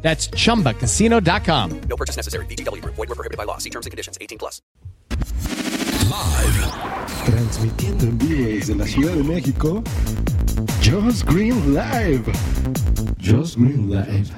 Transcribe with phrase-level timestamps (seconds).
[0.00, 1.80] That's chumbacasino.com.
[1.88, 2.46] No purchase necessary.
[2.46, 2.82] BGW.
[2.84, 3.58] Void were prohibited by law.
[3.58, 4.16] See terms and conditions.
[4.20, 4.62] 18 plus.
[6.08, 6.56] Live.
[7.26, 9.82] Transmitiendo en vivo desde la Ciudad de México,
[10.82, 12.24] Just Green Live.
[13.20, 14.32] Just Green Live.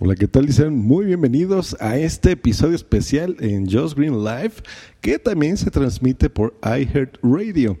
[0.00, 0.46] Hola, ¿qué tal?
[0.46, 4.52] Dicen muy bienvenidos a este episodio especial en Just Green Live,
[5.00, 7.76] que también se transmite por iHeartRadio.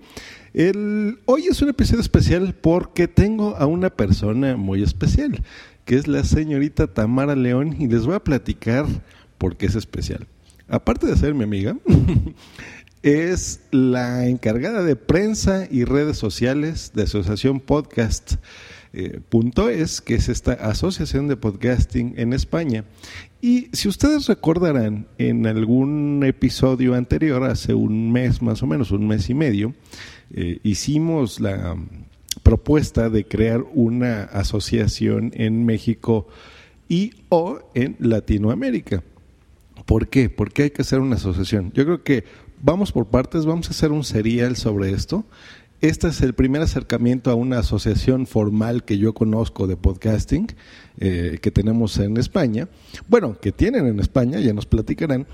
[0.52, 5.44] El, hoy es un episodio especial porque tengo a una persona muy especial,
[5.88, 8.84] que es la señorita Tamara León, y les voy a platicar
[9.38, 10.26] por qué es especial.
[10.68, 11.78] Aparte de ser mi amiga,
[13.02, 18.34] es la encargada de prensa y redes sociales de Asociación Podcast.
[18.92, 19.20] eh,
[20.04, 22.84] que es esta asociación de podcasting en España.
[23.40, 29.08] Y si ustedes recordarán, en algún episodio anterior, hace un mes más o menos, un
[29.08, 29.74] mes y medio,
[30.34, 31.78] eh, hicimos la
[32.48, 36.26] propuesta de crear una asociación en México
[36.88, 39.02] y o en Latinoamérica.
[39.84, 40.30] ¿Por qué?
[40.30, 41.72] ¿Por qué hay que hacer una asociación?
[41.74, 42.24] Yo creo que
[42.62, 45.26] vamos por partes, vamos a hacer un serial sobre esto.
[45.82, 50.46] Este es el primer acercamiento a una asociación formal que yo conozco de podcasting
[51.00, 52.66] eh, que tenemos en España.
[53.08, 55.26] Bueno, que tienen en España, ya nos platicarán.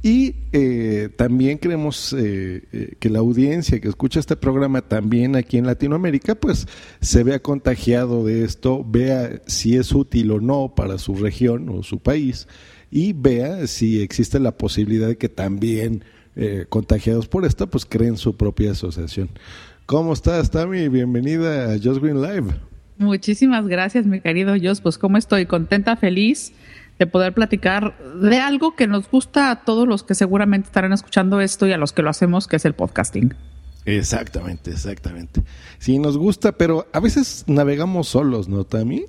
[0.00, 5.58] Y eh, también queremos eh, eh, que la audiencia que escucha este programa también aquí
[5.58, 6.68] en Latinoamérica, pues
[7.00, 11.82] se vea contagiado de esto, vea si es útil o no para su región o
[11.82, 12.46] su país
[12.90, 16.04] y vea si existe la posibilidad de que también
[16.36, 19.28] eh, contagiados por esto, pues creen su propia asociación.
[19.86, 20.88] ¿Cómo estás, Tami?
[20.88, 22.54] Bienvenida a Just Green Live.
[22.98, 24.80] Muchísimas gracias, mi querido Jos.
[24.80, 26.52] Pues cómo estoy, contenta, feliz
[26.98, 31.40] de poder platicar de algo que nos gusta a todos los que seguramente estarán escuchando
[31.40, 33.34] esto y a los que lo hacemos, que es el podcasting.
[33.84, 35.42] Exactamente, exactamente.
[35.78, 39.06] Sí, nos gusta, pero a veces navegamos solos, ¿no, Tami?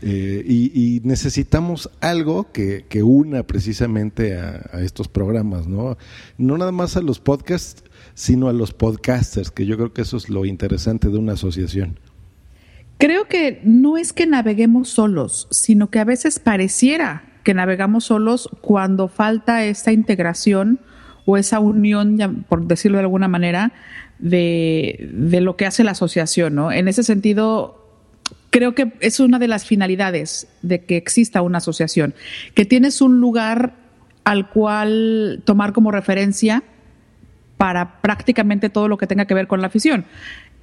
[0.00, 5.96] Eh, y, y necesitamos algo que, que una precisamente a, a estos programas, ¿no?
[6.38, 7.84] No nada más a los podcasts,
[8.14, 11.98] sino a los podcasters, que yo creo que eso es lo interesante de una asociación.
[12.98, 18.48] Creo que no es que naveguemos solos, sino que a veces pareciera que navegamos solos
[18.60, 20.80] cuando falta esta integración
[21.26, 23.72] o esa unión, por decirlo de alguna manera,
[24.18, 26.72] de, de lo que hace la asociación, ¿no?
[26.72, 27.84] En ese sentido,
[28.50, 32.14] creo que es una de las finalidades de que exista una asociación,
[32.54, 33.74] que tienes un lugar
[34.24, 36.62] al cual tomar como referencia
[37.56, 40.04] para prácticamente todo lo que tenga que ver con la afición.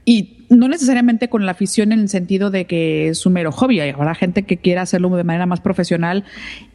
[0.03, 3.79] Y no necesariamente con la afición en el sentido de que es un mero hobby.
[3.79, 6.25] Habrá gente que quiera hacerlo de manera más profesional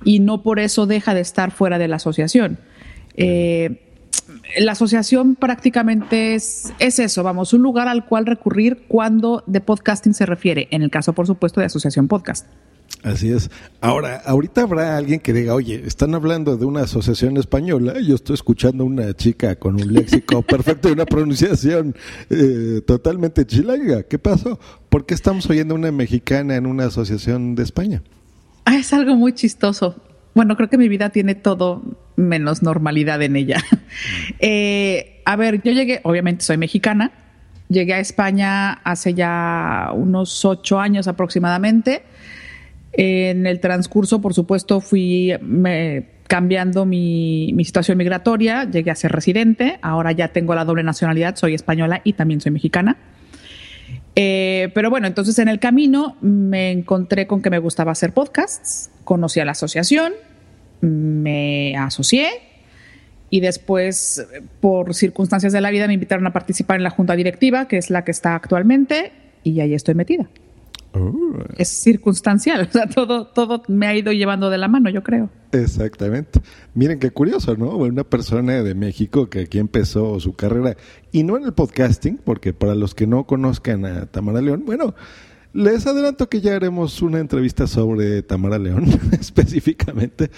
[0.04, 2.58] y no por eso deja de estar fuera de la asociación.
[3.16, 3.82] Eh,
[4.58, 10.14] la asociación prácticamente es, es, eso, vamos, un lugar al cual recurrir cuando de podcasting
[10.14, 12.46] se refiere, en el caso, por supuesto, de Asociación Podcast.
[13.06, 13.52] Así es.
[13.80, 18.34] Ahora, ahorita habrá alguien que diga, oye, están hablando de una asociación española, yo estoy
[18.34, 21.94] escuchando a una chica con un léxico perfecto y una pronunciación
[22.30, 24.02] eh, totalmente chilanga.
[24.02, 24.58] ¿Qué pasó?
[24.88, 28.02] ¿Por qué estamos oyendo a una mexicana en una asociación de España?
[28.64, 29.94] Ah, es algo muy chistoso.
[30.34, 31.82] Bueno, creo que mi vida tiene todo
[32.16, 33.62] menos normalidad en ella.
[34.40, 37.12] eh, a ver, yo llegué, obviamente soy mexicana,
[37.68, 42.02] llegué a España hace ya unos ocho años aproximadamente.
[42.98, 45.32] En el transcurso, por supuesto, fui
[46.26, 51.36] cambiando mi, mi, situación migratoria, llegué a ser residente, ahora ya tengo la doble nacionalidad,
[51.36, 52.96] soy española y también soy mexicana.
[54.18, 58.90] Eh, pero bueno, entonces en el camino me encontré con que me gustaba hacer podcasts,
[59.04, 60.14] conocí a la asociación,
[60.80, 62.28] me asocié
[63.28, 64.26] y después,
[64.60, 67.90] por circunstancias de la vida, me invitaron a participar en la junta directiva, que es
[67.90, 69.12] la que está actualmente,
[69.42, 70.28] y ahí estoy metida.
[70.96, 71.38] Uh.
[71.56, 75.30] Es circunstancial, o sea, todo, todo me ha ido llevando de la mano, yo creo.
[75.52, 76.40] Exactamente.
[76.74, 77.76] Miren qué curioso, ¿no?
[77.76, 80.76] Una persona de México que aquí empezó su carrera,
[81.12, 84.94] y no en el podcasting, porque para los que no conozcan a Tamara León, bueno,
[85.52, 90.30] les adelanto que ya haremos una entrevista sobre Tamara León específicamente,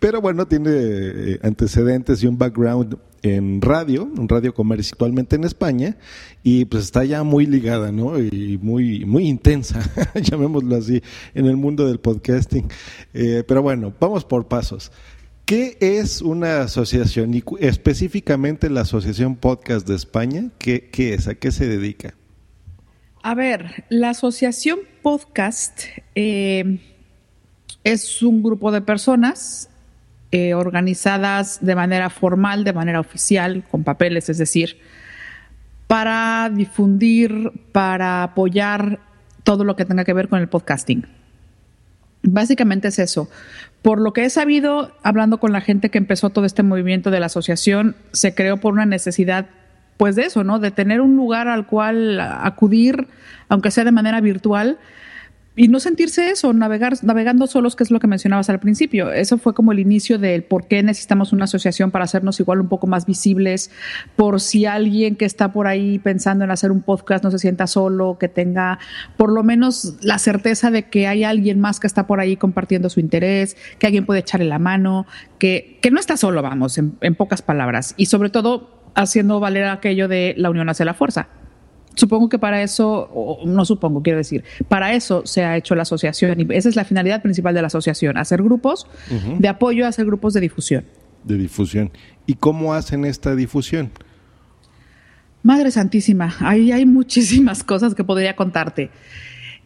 [0.00, 5.96] pero bueno, tiene eh, antecedentes y un background en radio, un radio comercialmente en España,
[6.42, 8.20] y pues está ya muy ligada, ¿no?
[8.20, 9.80] Y muy, muy intensa,
[10.14, 11.02] llamémoslo así,
[11.34, 12.68] en el mundo del podcasting.
[13.14, 14.92] Eh, pero bueno, vamos por pasos.
[15.46, 20.50] ¿Qué es una asociación y específicamente la Asociación Podcast de España?
[20.58, 21.26] ¿Qué, qué es?
[21.26, 22.14] ¿A qué se dedica?
[23.22, 25.84] A ver, la Asociación Podcast
[26.14, 26.78] eh,
[27.84, 29.70] es un grupo de personas
[30.36, 34.78] eh, organizadas de manera formal, de manera oficial, con papeles, es decir,
[35.86, 38.98] para difundir, para apoyar
[39.44, 41.06] todo lo que tenga que ver con el podcasting.
[42.24, 43.30] Básicamente es eso.
[43.80, 47.20] Por lo que he sabido, hablando con la gente que empezó todo este movimiento de
[47.20, 49.46] la asociación, se creó por una necesidad,
[49.98, 50.58] pues de eso, ¿no?
[50.58, 53.06] De tener un lugar al cual acudir,
[53.48, 54.78] aunque sea de manera virtual,
[55.56, 59.12] y no sentirse eso, navegar, navegando solos, que es lo que mencionabas al principio.
[59.12, 62.68] Eso fue como el inicio del por qué necesitamos una asociación para hacernos igual un
[62.68, 63.70] poco más visibles,
[64.16, 67.68] por si alguien que está por ahí pensando en hacer un podcast no se sienta
[67.68, 68.80] solo, que tenga
[69.16, 72.90] por lo menos la certeza de que hay alguien más que está por ahí compartiendo
[72.90, 75.06] su interés, que alguien puede echarle la mano,
[75.38, 77.94] que, que no está solo, vamos, en, en pocas palabras.
[77.96, 81.28] Y sobre todo haciendo valer aquello de la unión hacia la fuerza.
[81.96, 86.40] Supongo que para eso, no supongo, quiero decir, para eso se ha hecho la asociación
[86.40, 88.86] y esa es la finalidad principal de la asociación, hacer grupos
[89.38, 90.84] de apoyo, hacer grupos de difusión.
[91.22, 91.90] De difusión.
[92.26, 93.90] ¿Y cómo hacen esta difusión?
[95.42, 98.90] Madre Santísima, ahí hay muchísimas cosas que podría contarte.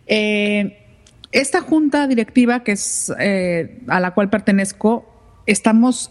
[0.06, 0.84] Eh,
[1.30, 5.06] esta junta directiva, que es eh, a la cual pertenezco,
[5.46, 6.10] estamos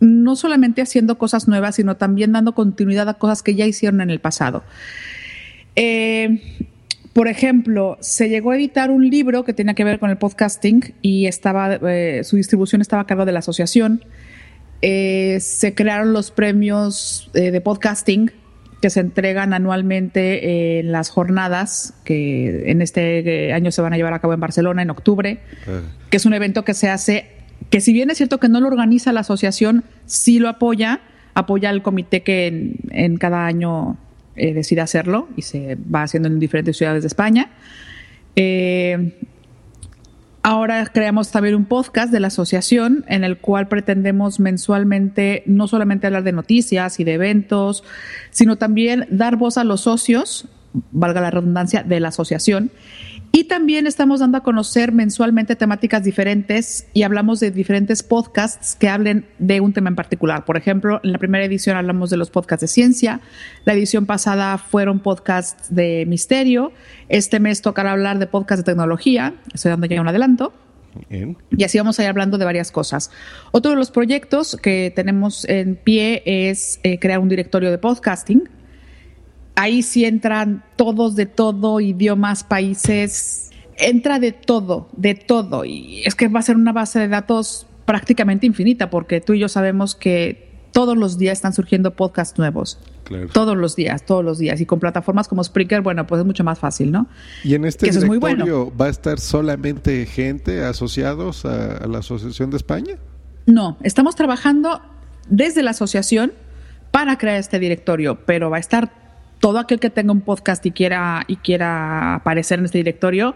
[0.00, 4.10] no solamente haciendo cosas nuevas, sino también dando continuidad a cosas que ya hicieron en
[4.10, 4.64] el pasado.
[5.76, 6.40] Eh,
[7.12, 10.94] por ejemplo, se llegó a editar un libro que tenía que ver con el podcasting
[11.02, 14.04] y estaba, eh, su distribución estaba a cargo de la asociación.
[14.82, 18.30] Eh, se crearon los premios de podcasting
[18.80, 24.14] que se entregan anualmente en las jornadas que en este año se van a llevar
[24.14, 25.40] a cabo en Barcelona en octubre,
[26.08, 27.26] que es un evento que se hace,
[27.68, 31.00] que si bien es cierto que no lo organiza la asociación, sí lo apoya,
[31.34, 33.98] apoya al comité que en cada año
[34.36, 37.50] eh, decide hacerlo y se va haciendo en diferentes ciudades de España.
[38.36, 39.18] Eh,
[40.42, 46.06] ahora creamos también un podcast de la asociación en el cual pretendemos mensualmente no solamente
[46.06, 47.84] hablar de noticias y de eventos,
[48.30, 50.48] sino también dar voz a los socios,
[50.92, 52.70] valga la redundancia, de la asociación
[53.32, 58.88] y también estamos dando a conocer mensualmente temáticas diferentes y hablamos de diferentes podcasts que
[58.88, 60.44] hablen de un tema en particular.
[60.44, 63.20] Por ejemplo, en la primera edición hablamos de los podcasts de ciencia,
[63.64, 66.72] la edición pasada fueron podcasts de misterio,
[67.08, 70.52] este mes tocará hablar de podcasts de tecnología, estoy dando ya un adelanto.
[71.56, 73.12] Y así vamos a ir hablando de varias cosas.
[73.52, 78.48] Otro de los proyectos que tenemos en pie es eh, crear un directorio de podcasting
[79.60, 85.64] ahí sí entran todos de todo, idiomas, países, entra de todo, de todo.
[85.64, 89.40] Y es que va a ser una base de datos prácticamente infinita, porque tú y
[89.40, 92.78] yo sabemos que todos los días están surgiendo podcasts nuevos.
[93.32, 94.60] Todos los días, todos los días.
[94.60, 97.08] Y con plataformas como Spreaker, bueno, pues es mucho más fácil, ¿no?
[97.42, 102.96] Y en este directorio va a estar solamente gente asociados a la Asociación de España.
[103.46, 104.80] No, estamos trabajando
[105.28, 106.32] desde la asociación
[106.92, 109.09] para crear este directorio, pero va a estar
[109.40, 113.34] todo aquel que tenga un podcast y quiera, y quiera aparecer en este directorio,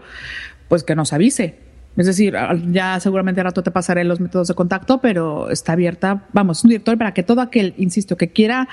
[0.69, 1.59] pues que nos avise.
[1.97, 2.35] Es decir,
[2.71, 6.69] ya seguramente al rato te pasaré los métodos de contacto, pero está abierta, vamos, un
[6.69, 8.67] directorio para que todo aquel, insisto, que quiera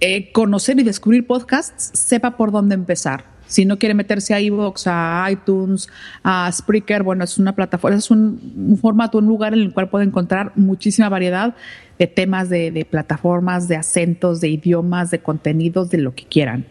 [0.00, 3.32] eh, conocer y descubrir podcasts, sepa por dónde empezar.
[3.46, 5.88] Si no quiere meterse a iVoox, a iTunes,
[6.24, 10.06] a Spreaker, bueno, es una plataforma, es un, formato, un lugar en el cual puede
[10.06, 11.54] encontrar muchísima variedad
[12.02, 16.66] de temas, de, plataformas, de acentos, de idiomas, de contenidos, de lo que quieran.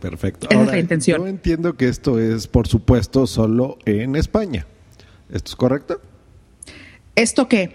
[0.00, 0.48] Perfecto.
[0.50, 1.20] Esa es la intención.
[1.20, 4.66] Yo entiendo que esto es, por supuesto, solo en España.
[5.30, 6.00] ¿Esto es correcto?
[7.14, 7.72] ¿Esto qué?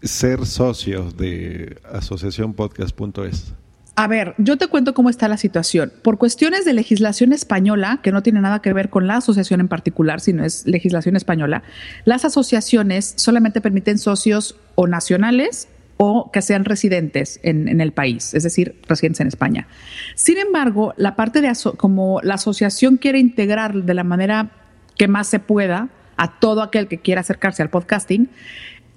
[0.00, 3.52] Ser socio de asociacionpodcast.es.
[3.96, 5.92] A ver, yo te cuento cómo está la situación.
[6.00, 9.68] Por cuestiones de legislación española, que no tiene nada que ver con la asociación en
[9.68, 11.62] particular, sino es legislación española,
[12.06, 18.42] las asociaciones solamente permiten socios o nacionales o que sean residentes en, el país, es
[18.42, 19.66] decir, residentes en España.
[20.14, 24.50] Sin embargo, la parte de como la asociación quiere integrar de la manera
[24.96, 28.28] que más se pueda a todo aquel que quiera acercarse al podcasting,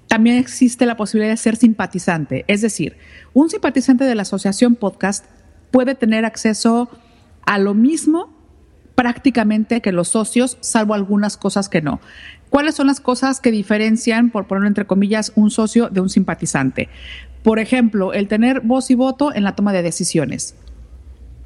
[0.08, 2.44] también existe la posibilidad de ser simpatizante.
[2.48, 2.98] Es decir,
[3.34, 5.26] un simpatizante de la asociación podcast
[5.72, 6.90] puede tener acceso
[7.46, 8.34] a lo mismo
[8.96, 12.02] prácticamente que los socios, salvo algunas cosas que no.
[12.50, 16.90] ¿Cuáles son las cosas que diferencian, por ponerlo entre comillas, un socio de un simpatizante?
[17.44, 20.56] Por ejemplo, el tener voz y voto en la toma de decisiones.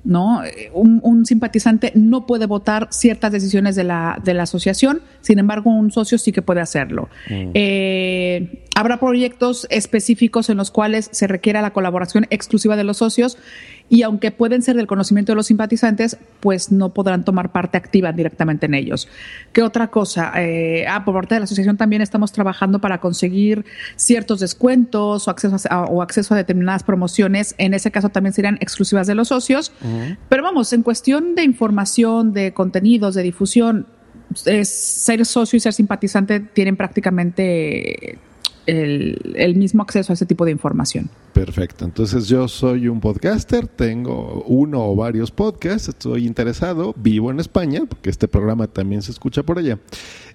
[0.03, 0.41] ¿no?
[0.73, 5.91] Un, simpatizante no puede votar ciertas decisiones de la, de la, asociación, sin embargo, un
[5.91, 7.09] socio sí que puede hacerlo.
[7.29, 7.51] Mm.
[7.53, 13.37] Eh, Habrá proyectos específicos en los cuales se requiera la colaboración exclusiva de los socios
[13.87, 18.11] y aunque pueden ser del conocimiento de los simpatizantes, pues no podrán tomar parte activa
[18.11, 19.07] directamente en ellos.
[19.51, 20.31] ¿Qué otra cosa?
[20.37, 23.63] Eh, ah, por parte de la asociación también estamos trabajando para conseguir
[23.95, 27.53] ciertos descuentos o acceso a, o acceso a determinadas promociones.
[27.59, 29.71] En ese caso también serían exclusivas de los socios.
[30.29, 33.85] Pero vamos, en cuestión de información, de contenidos, de difusión,
[34.33, 38.17] ser socio y ser simpatizante tienen prácticamente
[38.65, 41.09] el, mismo acceso a ese tipo de información.
[41.33, 41.85] Perfecto.
[41.85, 47.83] Entonces yo soy un podcaster, tengo uno o varios podcasts, estoy interesado, vivo en España,
[47.87, 49.79] porque este programa también se escucha por allá,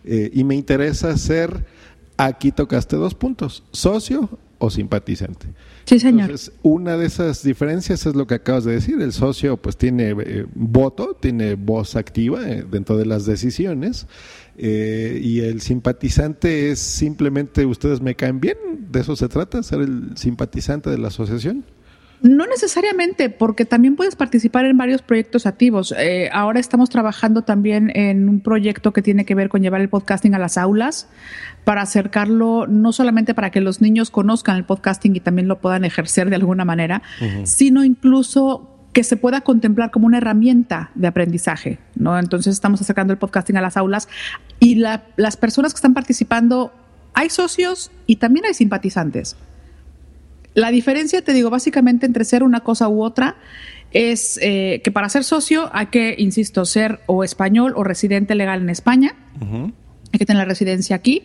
[0.04, 1.64] eh, y me interesa ser,
[2.16, 5.46] aquí tocaste dos puntos, socio o simpatizante.
[5.84, 6.22] Sí, señor.
[6.22, 9.00] Entonces, una de esas diferencias es lo que acabas de decir.
[9.00, 14.06] El socio pues tiene eh, voto, tiene voz activa eh, dentro de las decisiones
[14.58, 18.56] eh, y el simpatizante es simplemente ustedes me caen bien.
[18.90, 19.62] ¿De eso se trata?
[19.62, 21.64] ¿Ser el simpatizante de la asociación?
[22.20, 25.94] No necesariamente, porque también puedes participar en varios proyectos activos.
[25.96, 29.88] Eh, ahora estamos trabajando también en un proyecto que tiene que ver con llevar el
[29.88, 31.08] podcasting a las aulas
[31.62, 35.84] para acercarlo no solamente para que los niños conozcan el podcasting y también lo puedan
[35.84, 37.02] ejercer de alguna manera,
[37.44, 42.18] sino incluso que se pueda contemplar como una herramienta de aprendizaje, ¿no?
[42.18, 44.08] Entonces estamos acercando el podcasting a las aulas
[44.58, 46.72] y las personas que están participando,
[47.14, 49.36] hay socios y también hay simpatizantes.
[50.54, 53.36] La diferencia, te digo, básicamente entre ser una cosa u otra
[53.92, 58.62] es eh, que para ser socio hay que, insisto, ser o español o residente legal
[58.62, 59.14] en España.
[59.40, 61.22] Hay que tener la residencia aquí.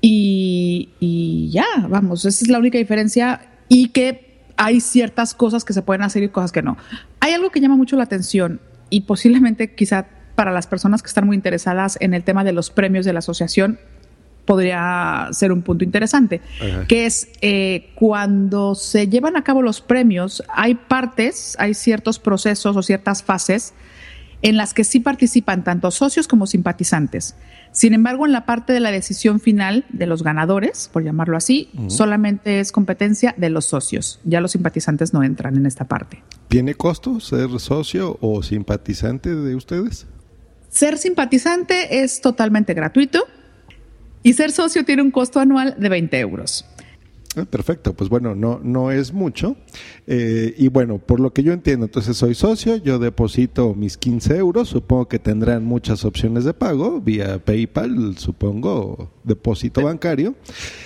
[0.00, 3.40] Y, y, ya, vamos, esa es la única diferencia.
[3.68, 4.31] Y que
[4.62, 6.76] hay ciertas cosas que se pueden hacer y cosas que no.
[7.20, 11.26] Hay algo que llama mucho la atención y posiblemente quizá para las personas que están
[11.26, 13.78] muy interesadas en el tema de los premios de la asociación
[14.44, 16.40] podría ser un punto interesante,
[16.88, 22.76] que es eh, cuando se llevan a cabo los premios, hay partes, hay ciertos procesos
[22.76, 23.72] o ciertas fases
[24.42, 27.36] en las que sí participan tanto socios como simpatizantes.
[27.72, 31.70] Sin embargo, en la parte de la decisión final de los ganadores, por llamarlo así,
[31.88, 34.20] solamente es competencia de los socios.
[34.24, 36.22] Ya los simpatizantes no entran en esta parte.
[36.48, 40.06] ¿Tiene costo ser socio o simpatizante de ustedes?
[40.68, 43.26] Ser simpatizante es totalmente gratuito
[44.22, 46.66] y ser socio tiene un costo anual de 20 euros.
[47.34, 49.56] Ah, perfecto, pues bueno, no, no es mucho.
[50.06, 54.36] Eh, y bueno, por lo que yo entiendo, entonces soy socio, yo deposito mis 15
[54.36, 60.34] euros, supongo que tendrán muchas opciones de pago, vía PayPal, supongo, depósito bancario.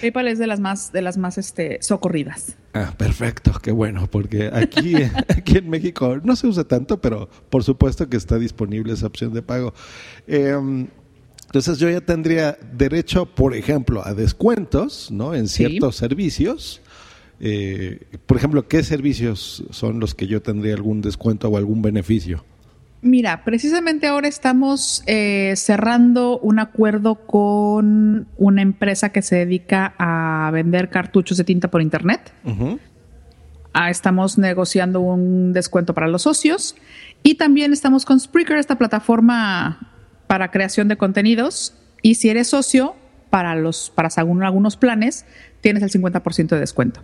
[0.01, 2.57] PayPal es de las más, de las más este, socorridas.
[2.75, 4.95] Ah, perfecto, qué bueno, porque aquí,
[5.29, 9.33] aquí en México no se usa tanto, pero por supuesto que está disponible esa opción
[9.33, 9.75] de pago.
[10.29, 10.87] Eh,
[11.47, 15.35] entonces yo ya tendría derecho, por ejemplo, a descuentos ¿no?
[15.35, 16.83] en ciertos servicios.
[17.39, 22.45] Eh, por ejemplo, ¿qué servicios son los que yo tendría algún descuento o algún beneficio?
[23.03, 30.51] Mira, precisamente ahora estamos eh, cerrando un acuerdo con una empresa que se dedica a
[30.51, 32.33] vender cartuchos de tinta por internet.
[33.73, 36.75] Ah, estamos negociando un descuento para los socios
[37.23, 39.96] y también estamos con Spreaker, esta plataforma
[40.27, 42.95] para creación de contenidos y si eres socio,
[43.31, 45.25] para, los, para algunos planes,
[45.61, 47.01] tienes el 50% de descuento.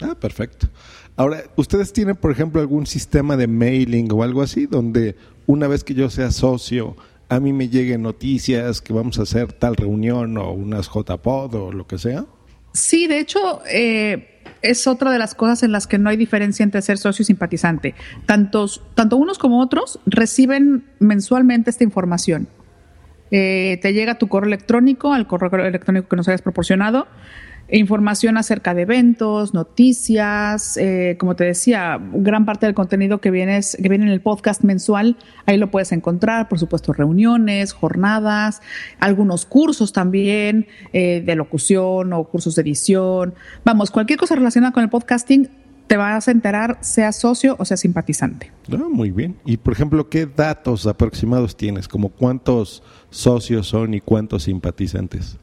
[0.00, 0.68] Ah, perfecto.
[1.16, 5.84] Ahora, ¿ustedes tienen, por ejemplo, algún sistema de mailing o algo así donde una vez
[5.84, 6.96] que yo sea socio,
[7.28, 11.72] a mí me lleguen noticias que vamos a hacer tal reunión o unas JPod o
[11.72, 12.24] lo que sea?
[12.72, 16.62] Sí, de hecho, eh, es otra de las cosas en las que no hay diferencia
[16.62, 17.94] entre ser socio y simpatizante.
[18.26, 22.48] Tantos, tanto unos como otros reciben mensualmente esta información.
[23.30, 27.06] Eh, te llega tu correo electrónico, al correo electrónico que nos hayas proporcionado,
[27.70, 33.76] información acerca de eventos, noticias, eh, como te decía, gran parte del contenido que, vienes,
[33.80, 35.16] que viene en el podcast mensual,
[35.46, 38.60] ahí lo puedes encontrar, por supuesto, reuniones, jornadas,
[39.00, 43.34] algunos cursos también eh, de locución o cursos de edición.
[43.64, 45.48] Vamos, cualquier cosa relacionada con el podcasting
[45.86, 48.50] te vas a enterar, sea socio o sea simpatizante.
[48.72, 49.36] Ah, muy bien.
[49.44, 51.86] Y por ejemplo, ¿qué datos aproximados tienes?
[51.86, 55.36] Como cuántos socios son y cuántos simpatizantes?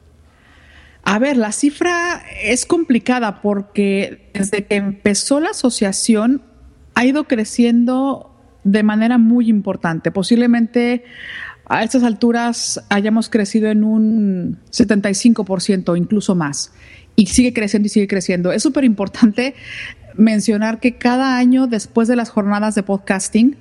[1.02, 6.42] A ver, la cifra es complicada porque desde que empezó la asociación
[6.94, 8.30] ha ido creciendo
[8.64, 10.10] de manera muy importante.
[10.10, 11.04] Posiblemente
[11.66, 16.72] a estas alturas hayamos crecido en un 75%, incluso más.
[17.16, 18.52] Y sigue creciendo y sigue creciendo.
[18.52, 19.54] Es súper importante
[20.16, 23.56] mencionar que cada año después de las jornadas de podcasting,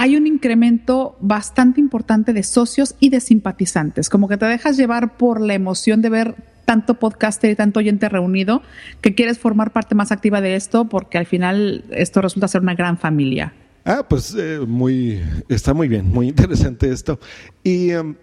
[0.00, 5.16] hay un incremento bastante importante de socios y de simpatizantes, como que te dejas llevar
[5.16, 8.62] por la emoción de ver tanto podcaster y tanto oyente reunido
[9.00, 12.76] que quieres formar parte más activa de esto porque al final esto resulta ser una
[12.76, 13.52] gran familia.
[13.84, 17.18] Ah, pues eh, muy, está muy bien, muy interesante esto.
[17.64, 18.14] Y em,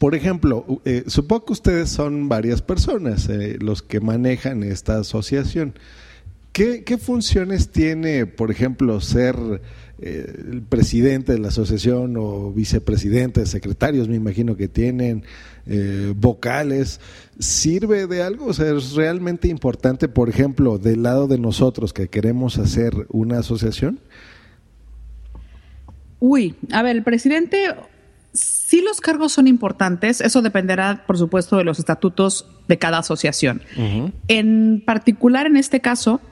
[0.00, 5.74] por ejemplo, eh, supongo que ustedes son varias personas eh, los que manejan esta asociación.
[6.56, 9.36] ¿Qué, ¿Qué, funciones tiene, por ejemplo, ser
[10.00, 15.22] el presidente de la asociación o vicepresidente, secretarios, me imagino que tienen,
[16.14, 16.98] vocales?
[17.38, 18.46] ¿Sirve de algo?
[18.46, 23.40] O sea, ¿es realmente importante, por ejemplo, del lado de nosotros que queremos hacer una
[23.40, 24.00] asociación?
[26.20, 27.74] Uy, a ver, el presidente,
[28.32, 33.60] sí los cargos son importantes, eso dependerá, por supuesto, de los estatutos de cada asociación.
[34.28, 36.22] En particular, en este caso,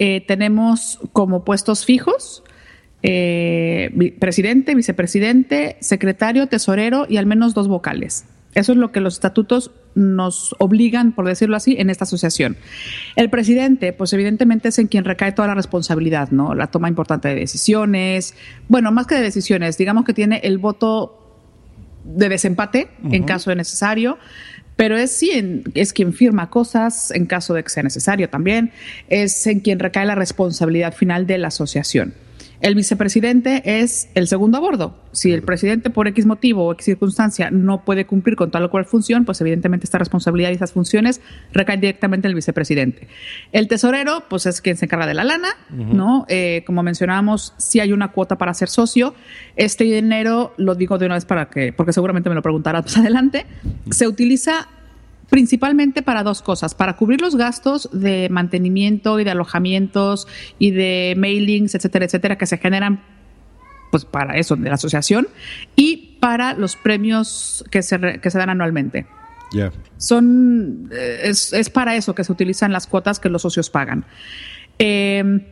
[0.00, 2.42] eh, tenemos como puestos fijos
[3.02, 8.24] eh, presidente, vicepresidente, secretario, tesorero y al menos dos vocales.
[8.54, 12.56] Eso es lo que los estatutos nos obligan, por decirlo así, en esta asociación.
[13.14, 16.54] El presidente, pues evidentemente es en quien recae toda la responsabilidad, ¿no?
[16.54, 18.34] La toma importante de decisiones,
[18.68, 21.16] bueno, más que de decisiones, digamos que tiene el voto
[22.04, 24.18] de desempate en caso de necesario,
[24.80, 28.72] pero es sí, es quien firma cosas en caso de que sea necesario también,
[29.10, 32.14] es en quien recae la responsabilidad final de la asociación.
[32.60, 34.94] El vicepresidente es el segundo a bordo.
[35.12, 38.70] Si el presidente por X motivo o X circunstancia no puede cumplir con tal o
[38.70, 43.08] cual función, pues evidentemente esta responsabilidad y esas funciones recaen directamente en el vicepresidente.
[43.52, 46.26] El tesorero, pues es quien se encarga de la lana, ¿no?
[46.28, 49.14] Eh, como mencionábamos, si hay una cuota para ser socio.
[49.56, 52.98] Este dinero, lo digo de una vez para que, porque seguramente me lo preguntarás más
[52.98, 53.46] adelante,
[53.90, 54.68] se utiliza
[55.30, 60.26] principalmente para dos cosas, para cubrir los gastos de mantenimiento y de alojamientos
[60.58, 63.00] y de mailings, etcétera, etcétera, que se generan
[63.90, 65.28] pues para eso de la asociación
[65.74, 69.06] y para los premios que se, que se dan anualmente.
[69.96, 74.04] Son eh, es, para eso que se utilizan las cuotas que los socios pagan.
[74.78, 75.44] Eh,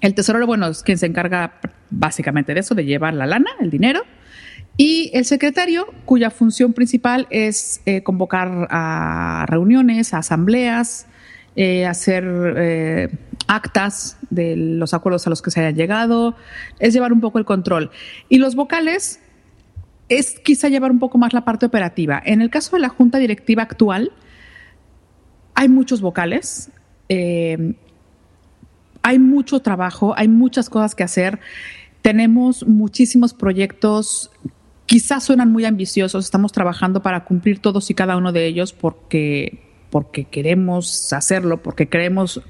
[0.00, 3.70] el tesorero, bueno, es quien se encarga básicamente de eso, de llevar la lana, el
[3.70, 4.02] dinero,
[4.80, 11.08] y el secretario, cuya función principal es eh, convocar a reuniones, a asambleas,
[11.56, 12.24] eh, hacer
[12.56, 13.08] eh,
[13.48, 16.36] actas de los acuerdos a los que se hayan llegado,
[16.78, 17.90] es llevar un poco el control.
[18.28, 19.18] Y los vocales
[20.08, 22.22] es quizá llevar un poco más la parte operativa.
[22.24, 24.12] En el caso de la junta directiva actual,
[25.56, 26.70] hay muchos vocales,
[27.08, 27.74] hay
[29.18, 31.40] mucho trabajo, hay muchas cosas que hacer.
[32.00, 34.30] Tenemos muchísimos proyectos
[34.88, 39.58] Quizás suenan muy ambiciosos, estamos trabajando para cumplir todos y cada uno de ellos porque,
[39.90, 42.40] porque queremos hacerlo, porque creemos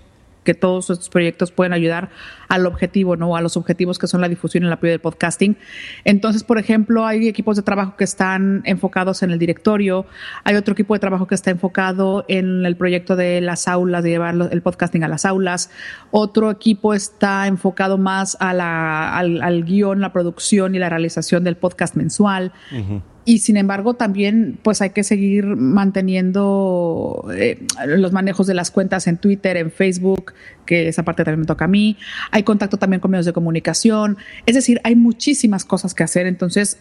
[0.49, 2.09] que todos estos proyectos pueden ayudar
[2.49, 3.37] al objetivo, ¿no?
[3.37, 5.59] A los objetivos que son la difusión y el apoyo del podcasting.
[6.07, 10.07] Entonces, por ejemplo, hay equipos de trabajo que están enfocados en el directorio,
[10.45, 14.09] hay otro equipo de trabajo que está enfocado en el proyecto de las aulas, de
[14.09, 15.71] llevar el podcasting a las aulas,
[16.13, 21.59] otro equipo está enfocado más a la, al, guion, la producción y la realización del
[21.59, 22.55] podcast mensual
[23.29, 29.07] y sin embargo también pues hay que seguir manteniendo eh, los manejos de las cuentas
[29.07, 30.33] en Twitter, en Facebook,
[30.64, 31.99] que esa parte también me toca a mí.
[32.31, 34.17] Hay contacto también con medios de comunicación.
[34.47, 36.27] Es decir, hay muchísimas cosas que hacer.
[36.27, 36.79] Entonces,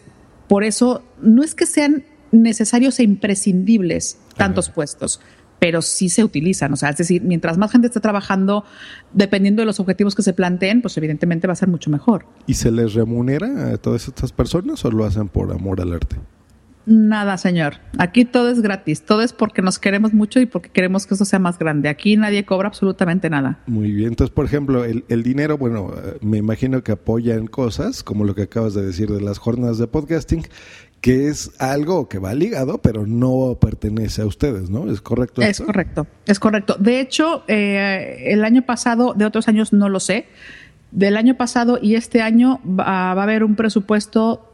[0.48, 5.20] por eso no es que sean necesarios e imprescindibles tantos puestos,
[5.58, 6.72] pero sí se utilizan.
[6.72, 8.64] O sea, es decir, mientras más gente esté trabajando,
[9.12, 12.24] dependiendo de los objetivos que se planteen, pues evidentemente va a ser mucho mejor.
[12.46, 16.16] ¿Y se les remunera a todas estas personas o lo hacen por amor al arte?
[16.88, 17.74] Nada, señor.
[17.98, 19.02] Aquí todo es gratis.
[19.02, 21.90] Todo es porque nos queremos mucho y porque queremos que eso sea más grande.
[21.90, 23.58] Aquí nadie cobra absolutamente nada.
[23.66, 24.08] Muy bien.
[24.08, 28.72] Entonces, por ejemplo, el, dinero, bueno, me imagino que apoyan cosas, como lo que acabas
[28.72, 30.44] de decir de las jornadas de podcasting,
[31.02, 34.90] que es algo que va ligado, pero no pertenece a ustedes, ¿no?
[34.90, 35.42] ¿Es correcto?
[35.42, 36.76] Es correcto, es correcto.
[36.78, 40.24] De hecho, eh, el año pasado, de otros años no lo sé,
[40.90, 44.47] del año pasado y este año va, va a haber un presupuesto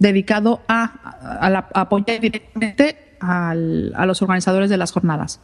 [0.00, 5.40] dedicado a, apoyar directamente a los organizadores de las jornadas.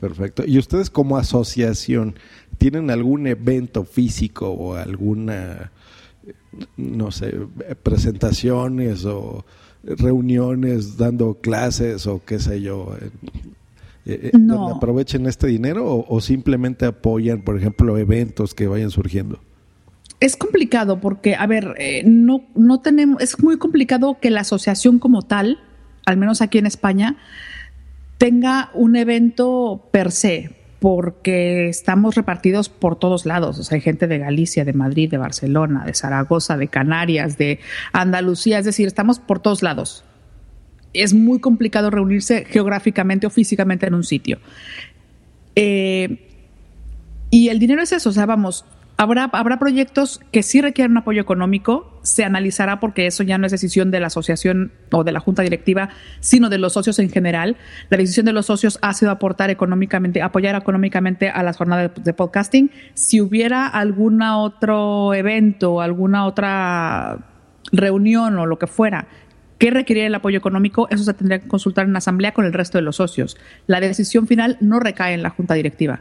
[0.00, 0.42] Perfecto.
[0.44, 2.16] ¿Y ustedes como asociación
[2.58, 5.70] tienen algún evento físico o alguna,
[6.76, 7.34] no sé,
[7.82, 9.44] presentaciones o
[9.82, 13.10] reuniones dando clases o qué sé yo, eh,
[14.06, 19.40] eh, donde aprovechen este dinero o, o, simplemente apoyan, por ejemplo, eventos que vayan surgiendo?
[20.20, 24.98] Es complicado porque, a ver, eh, no, no tenemos, es muy complicado que la asociación
[24.98, 25.60] como tal,
[26.06, 27.16] al menos aquí en España,
[28.18, 30.50] tenga un evento per se,
[30.80, 33.58] porque estamos repartidos por todos lados.
[33.58, 37.58] O sea, hay gente de Galicia, de Madrid, de Barcelona, de Zaragoza, de Canarias, de
[37.92, 40.04] Andalucía, es decir, estamos por todos lados.
[40.92, 44.38] es muy complicado reunirse geográficamente o físicamente en un sitio.
[45.56, 46.28] Eh,
[47.30, 48.64] y el dinero es eso, o sea, vamos,
[48.96, 53.50] Habrá, habrá proyectos que sí requieren apoyo económico, se analizará porque eso ya no es
[53.50, 55.88] decisión de la asociación o de la junta directiva,
[56.20, 57.56] sino de los socios en general.
[57.90, 62.12] La decisión de los socios ha sido aportar económicamente, apoyar económicamente a las jornadas de,
[62.12, 62.70] podcasting.
[62.94, 67.18] Si hubiera algún otro evento, alguna otra
[67.72, 69.08] reunión o lo que fuera
[69.58, 72.78] que requeriera el apoyo económico, eso se tendría que consultar en asamblea con el resto
[72.78, 73.36] de los socios.
[73.66, 76.00] La decisión final no recae en la junta directiva.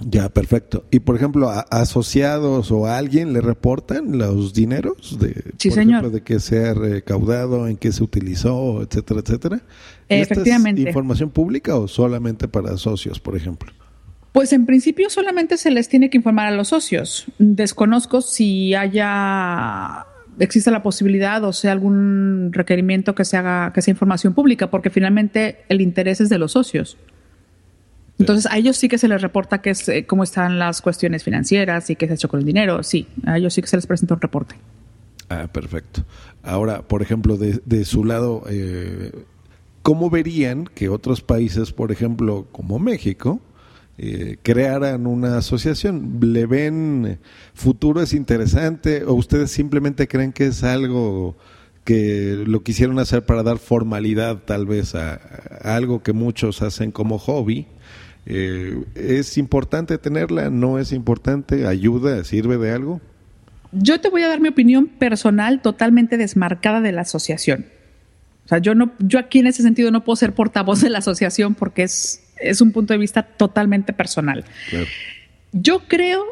[0.00, 0.84] Ya, perfecto.
[0.90, 5.78] Y por ejemplo, a asociados o a alguien le reportan los dineros de, sí, por
[5.78, 6.00] señor.
[6.00, 9.62] ejemplo, de qué se ha recaudado, en qué se utilizó, etcétera, etcétera.
[10.08, 10.80] Efectivamente.
[10.80, 13.72] ¿Esta es información pública o solamente para socios, por ejemplo?
[14.32, 17.26] Pues en principio solamente se les tiene que informar a los socios.
[17.38, 20.06] Desconozco si haya
[20.38, 24.88] existe la posibilidad o sea algún requerimiento que se haga que sea información pública, porque
[24.88, 26.96] finalmente el interés es de los socios.
[28.22, 31.24] Entonces, a ellos sí que se les reporta que es, eh, cómo están las cuestiones
[31.24, 32.82] financieras y qué se ha hecho con el dinero.
[32.82, 34.54] Sí, a ellos sí que se les presenta un reporte.
[35.28, 36.04] Ah, perfecto.
[36.42, 39.12] Ahora, por ejemplo, de, su lado, eh,
[39.82, 43.40] ¿cómo verían que otros países, por ejemplo, como México,
[43.98, 46.18] eh, crearan una asociación?
[46.20, 47.18] ¿Le ven
[47.54, 51.36] futuro es interesante o ustedes simplemente creen que es algo
[51.84, 55.14] que lo quisieron hacer para dar formalidad tal vez a
[55.62, 57.66] algo que muchos hacen como hobby?
[58.26, 60.50] Eh, ¿Es importante tenerla?
[60.50, 61.66] ¿No es importante?
[61.66, 62.22] ¿Ayuda?
[62.24, 63.00] ¿Sirve de algo?
[63.72, 67.66] Yo te voy a dar mi opinión personal totalmente desmarcada de la asociación.
[68.44, 70.98] O sea, yo no, yo aquí en ese sentido no puedo ser portavoz de la
[70.98, 74.44] asociación porque es, es un punto de vista totalmente personal.
[74.68, 74.86] Claro.
[75.52, 76.24] Yo creo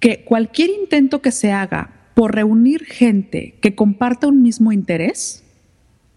[0.00, 5.44] que cualquier intento que se haga por reunir gente que comparta un mismo interés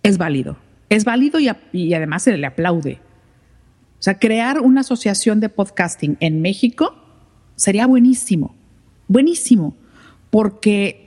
[0.03, 0.57] es válido.
[0.89, 2.99] Es válido y, y además se le aplaude.
[3.99, 6.95] O sea, crear una asociación de podcasting en México
[7.55, 8.55] sería buenísimo,
[9.07, 9.75] buenísimo,
[10.29, 11.05] porque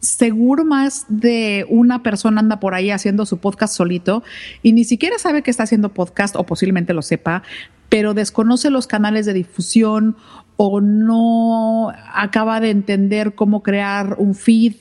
[0.00, 4.22] seguro más de una persona anda por ahí haciendo su podcast solito
[4.62, 7.42] y ni siquiera sabe que está haciendo podcast o posiblemente lo sepa,
[7.88, 10.16] pero desconoce los canales de difusión
[10.56, 14.74] o no acaba de entender cómo crear un feed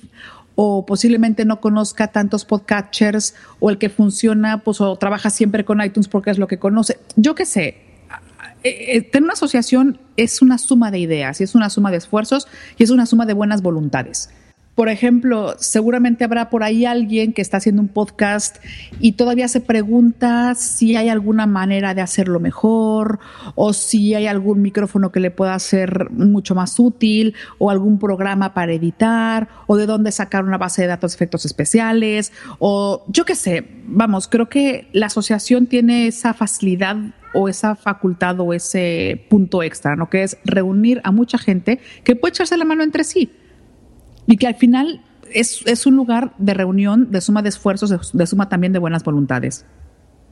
[0.56, 5.82] o posiblemente no conozca tantos podcatchers o el que funciona pues o trabaja siempre con
[5.82, 7.00] iTunes porque es lo que conoce.
[7.16, 7.78] Yo qué sé,
[8.64, 12.48] eh, tener una asociación es una suma de ideas y es una suma de esfuerzos
[12.78, 14.30] y es una suma de buenas voluntades.
[14.76, 18.58] Por ejemplo, seguramente habrá por ahí alguien que está haciendo un podcast
[19.02, 23.20] y todavía se pregunta si hay alguna manera de hacerlo mejor
[23.56, 28.54] o si hay algún micrófono que le pueda ser mucho más útil o algún programa
[28.54, 33.26] para editar o de dónde sacar una base de datos de efectos especiales o yo
[33.26, 33.68] qué sé.
[33.88, 36.96] Vamos, creo que la asociación tiene esa facilidad
[37.34, 40.10] o esa facultad o ese punto extra, ¿no?
[40.10, 43.30] Que es reunir a mucha gente que puede echarse la mano entre sí
[44.32, 45.02] y que al final
[45.34, 48.80] es, es, un lugar de reunión, de suma de esfuerzos, de, de, suma también de
[48.80, 49.66] buenas voluntades.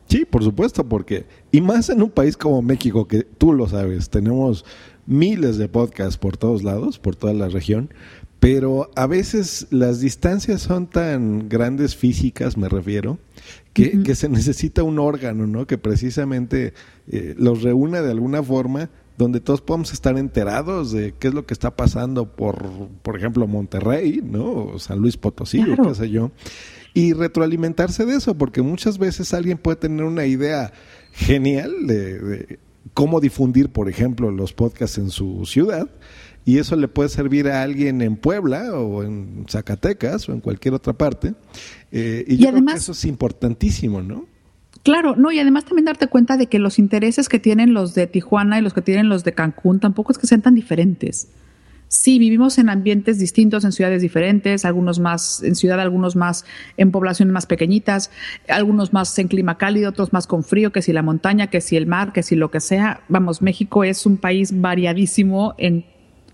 [0.07, 4.09] Sí, por supuesto, porque, y más en un país como México, que tú lo sabes,
[4.09, 4.65] tenemos
[5.05, 7.89] miles de podcasts por todos lados, por toda la región,
[8.39, 13.19] pero a veces las distancias son tan grandes físicas, me refiero,
[13.73, 14.03] que, uh -huh.
[14.03, 15.67] que se necesita un órgano, ¿no?
[15.67, 16.73] Que precisamente
[17.11, 21.45] eh, los reúna de alguna forma donde todos podamos estar enterados de qué es lo
[21.45, 22.65] que está pasando por,
[23.01, 24.45] por ejemplo, Monterrey, ¿no?
[24.53, 25.83] O San Luis Potosí, claro.
[25.83, 26.31] o qué sé yo.
[26.93, 30.71] Y retroalimentarse de eso, porque muchas veces alguien puede tener una idea
[31.11, 32.59] genial de, de
[32.93, 35.89] cómo difundir, por ejemplo, los podcasts en su ciudad,
[36.45, 40.75] y eso le puede servir a alguien en Puebla o en Zacatecas o en cualquier
[40.75, 41.33] otra parte.
[41.91, 44.27] Eh, y, y, yo además, creo que eso es importantísimo, ¿no?
[44.83, 48.07] Claro, no, y además también darte cuenta de que los intereses que tienen los de
[48.07, 51.29] Tijuana y los que tienen los de Cancún tampoco es que sean tan diferentes.
[51.89, 56.45] Sí, vivimos en ambientes distintos, en ciudades diferentes, algunos más en ciudad, algunos más
[56.77, 58.11] en poblaciones más pequeñitas,
[58.47, 61.77] algunos más en clima cálido, otros más con frío, que si la montaña, que si
[61.77, 63.01] el mar, que si lo que sea.
[63.09, 65.83] Vamos, México es un país variadísimo en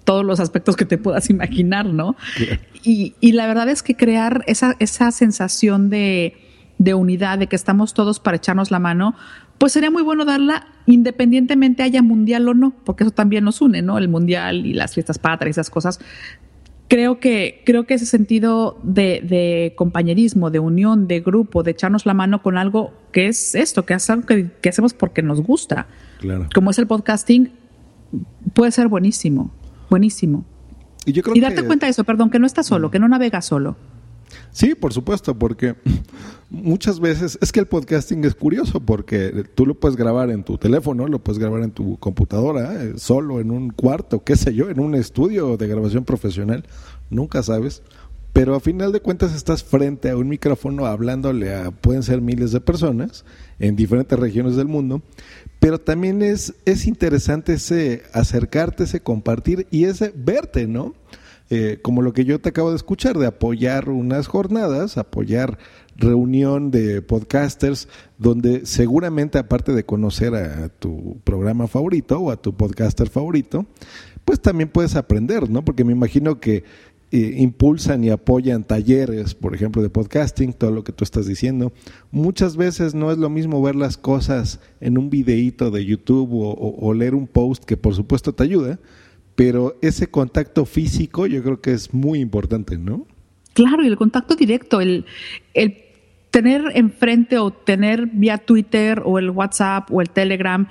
[0.04, 2.18] todos los aspectos que te puedas imaginar, ¿no?
[2.38, 2.60] Yeah.
[2.84, 6.45] Y, y, la verdad es que crear esa, esa sensación de,
[6.86, 9.16] de unidad, de que estamos todos para echarnos la mano,
[9.58, 13.82] pues sería muy bueno darla independientemente haya mundial o no, porque eso también nos une,
[13.82, 13.98] ¿no?
[13.98, 16.00] El mundial y las fiestas patrias, esas cosas.
[16.88, 22.06] Creo que, creo que ese sentido de, de, compañerismo, de unión, de grupo, de echarnos
[22.06, 25.42] la mano con algo que es esto, que es algo que, que hacemos porque nos
[25.42, 25.88] gusta,
[26.20, 26.48] claro.
[26.54, 27.52] como es el podcasting,
[28.54, 29.52] puede ser buenísimo,
[29.90, 30.46] buenísimo.
[31.08, 31.68] Y, yo creo y darte que...
[31.68, 33.76] cuenta de eso, perdón, que no estás solo, que no navegas solo.
[34.56, 35.76] Sí, por supuesto, porque
[36.50, 40.58] muchas veces es que el podcasting es curioso porque tú lo puedes grabar en tu
[40.58, 44.70] teléfono, lo puedes grabar en tu computadora, eh, solo en un cuarto, qué sé yo,
[44.70, 46.64] en un estudio de grabación profesional,
[47.10, 47.84] nunca sabes.
[48.32, 52.54] Pero a final de cuentas estás frente a un micrófono hablándole a, pueden ser miles
[52.54, 53.26] de personas
[53.60, 55.02] en diferentes regiones del mundo,
[55.60, 60.94] pero también es, es interesante ese acercarte, ese compartir y ese verte, ¿no?
[61.52, 65.60] Eh, como lo que yo te acabo de escuchar, de apoyar unas jornadas, apoyar
[65.96, 72.56] reunión de podcasters, donde seguramente aparte de conocer a tu programa favorito o a tu
[72.56, 73.68] podcaster favorito,
[74.26, 75.64] pues también puedes aprender, ¿no?
[75.64, 76.64] Porque me imagino que
[77.12, 81.72] eh, impulsan y apoyan talleres, por ejemplo, de podcasting, todo lo que tú estás diciendo.
[82.10, 86.94] Muchas veces no es lo mismo ver las cosas en un videíto de YouTube o
[86.96, 88.80] leer un post que por supuesto te ayuda,
[89.36, 93.06] pero ese contacto físico yo creo que es muy importante, ¿no?
[93.54, 95.06] Claro, y el contacto directo, el,
[95.54, 95.78] el
[96.32, 100.68] tener enfrente o tener vía Twitter o el WhatsApp o el Telegram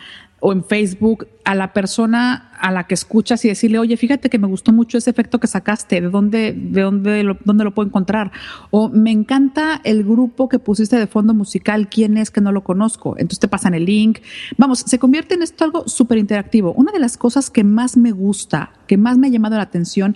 [0.46, 4.38] o en Facebook a la persona a la que escuchas y decirle, oye, fíjate que
[4.38, 7.88] me gustó mucho ese efecto que sacaste, ¿de dónde, de dónde, lo, dónde lo puedo
[7.88, 8.30] encontrar?
[8.70, 12.62] O me encanta el grupo que pusiste de fondo musical, ¿quién es que no lo
[12.62, 13.14] conozco?
[13.16, 14.18] Entonces te pasan el link.
[14.58, 16.74] Vamos, se convierte en esto algo súper interactivo.
[16.74, 20.14] Una de las cosas que más me gusta, que más me ha llamado la atención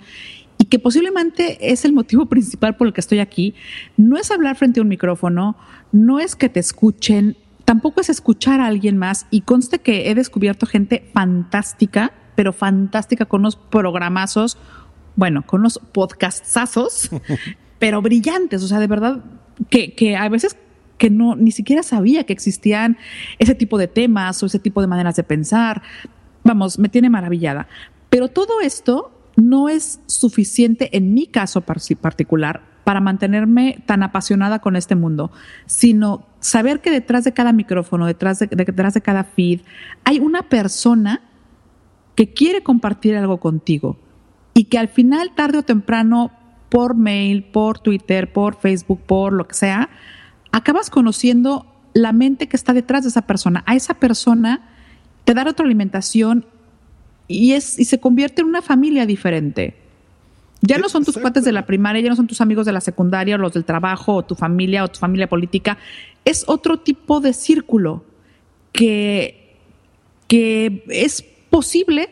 [0.59, 3.55] y que posiblemente es el motivo principal por el que estoy aquí,
[3.97, 5.57] no es hablar frente a un micrófono,
[5.91, 7.35] no es que te escuchen,
[7.69, 13.25] tampoco es escuchar a alguien más y conste que he descubierto gente fantástica, pero fantástica
[13.25, 14.57] con unos programazos,
[15.15, 17.11] bueno, con unos podcastazos,
[17.77, 19.23] pero brillantes, o sea, de verdad
[19.69, 20.57] que, que a veces
[20.97, 22.97] que no ni siquiera sabía que existían
[23.37, 25.83] ese tipo de temas o ese tipo de maneras de pensar.
[26.43, 27.67] Vamos, me tiene maravillada.
[28.09, 34.75] Pero todo esto no es suficiente en mi caso particular para mantenerme tan apasionada con
[34.75, 35.31] este mundo,
[35.67, 39.61] sino saber que detrás de cada micrófono, detrás de, detrás de cada feed,
[40.05, 41.21] hay una persona
[42.15, 43.99] que quiere compartir algo contigo
[44.55, 46.31] y que al final, tarde o temprano,
[46.69, 49.91] por mail, por Twitter, por Facebook, por lo que sea,
[50.51, 53.63] acabas conociendo la mente que está detrás de esa persona.
[53.67, 54.67] A esa persona
[55.25, 56.47] te da alimentación
[57.27, 59.78] y, es, y se convierte en una familia diferente.
[60.61, 62.81] Ya no son tus cuates de la primaria, ya no son tus amigos de la
[62.81, 65.77] secundaria, o los del trabajo, o tu familia, o tu familia política.
[66.25, 68.03] Es otro tipo de círculo
[68.73, 69.55] que,
[70.27, 72.09] que es posible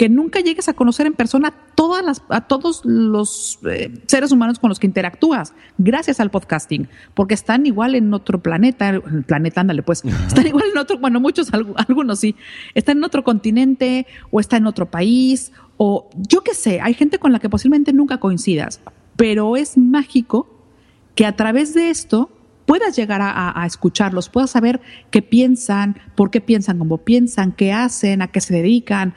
[0.00, 4.58] que nunca llegues a conocer en persona todas las, a todos los eh, seres humanos
[4.58, 9.60] con los que interactúas, gracias al podcasting, porque están igual en otro planeta, el planeta,
[9.60, 12.34] ándale pues, están igual en otro, bueno, muchos, algunos sí,
[12.74, 15.52] están en otro continente o está en otro país,
[15.82, 18.82] o yo qué sé, hay gente con la que posiblemente nunca coincidas,
[19.16, 20.46] pero es mágico
[21.14, 22.28] que a través de esto
[22.66, 28.20] puedas llegar a, escucharlos, puedas saber qué piensan, por qué piensan como piensan, qué hacen,
[28.20, 29.14] a qué se dedican,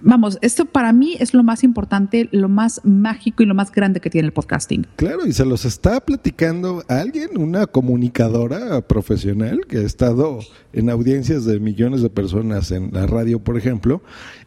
[0.00, 4.00] vamos, esto para mí es lo más importante, lo más mágico y lo más grande
[4.00, 4.86] que tiene el podcasting.
[4.96, 10.40] Claro, y se los está platicando alguien, una comunicadora profesional que ha estado
[10.72, 14.02] en audiencias de millones de personas en la radio, por ejemplo.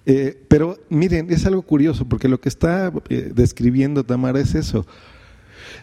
[0.06, 4.86] Eh, pero miren, es algo curioso porque lo que está eh, describiendo Tamara es eso.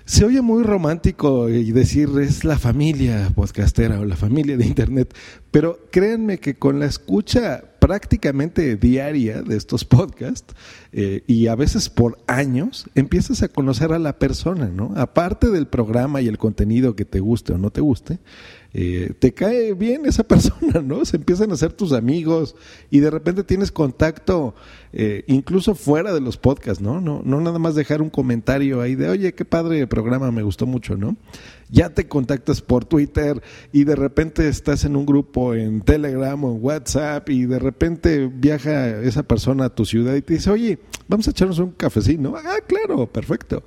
[0.05, 5.15] Se oye muy romántico y decir es la familia podcastera o la familia de Internet,
[5.51, 10.55] pero créanme que con la escucha prácticamente diaria de estos podcasts
[10.93, 14.93] eh, y a veces por años empiezas a conocer a la persona, ¿no?
[14.95, 18.21] Aparte del programa y el contenido que te guste o no te guste,
[18.75, 21.05] eh, te cae bien esa persona, ¿no?
[21.05, 22.55] Se empiezan a ser tus amigos
[22.93, 24.55] y de repente tienes contacto
[24.93, 27.01] eh, incluso fuera de los podcasts, ¿no?
[27.01, 27.23] ¿no?
[27.25, 30.97] No nada más dejar un comentario ahí de, oye, qué padre programa, me gustó mucho,
[30.97, 31.17] ¿no?
[31.71, 36.53] Ya te contactas por Twitter y de repente estás en un grupo en Telegram o
[36.53, 40.79] en WhatsApp y de repente viaja esa persona a tu ciudad y te dice, oye,
[41.09, 43.63] vamos a echarnos un cafecito, Ah, claro, perfecto.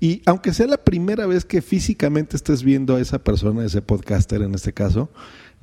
[0.00, 4.42] Y aunque sea la primera vez que físicamente estés viendo a esa persona, ese podcaster
[4.42, 5.10] en este caso,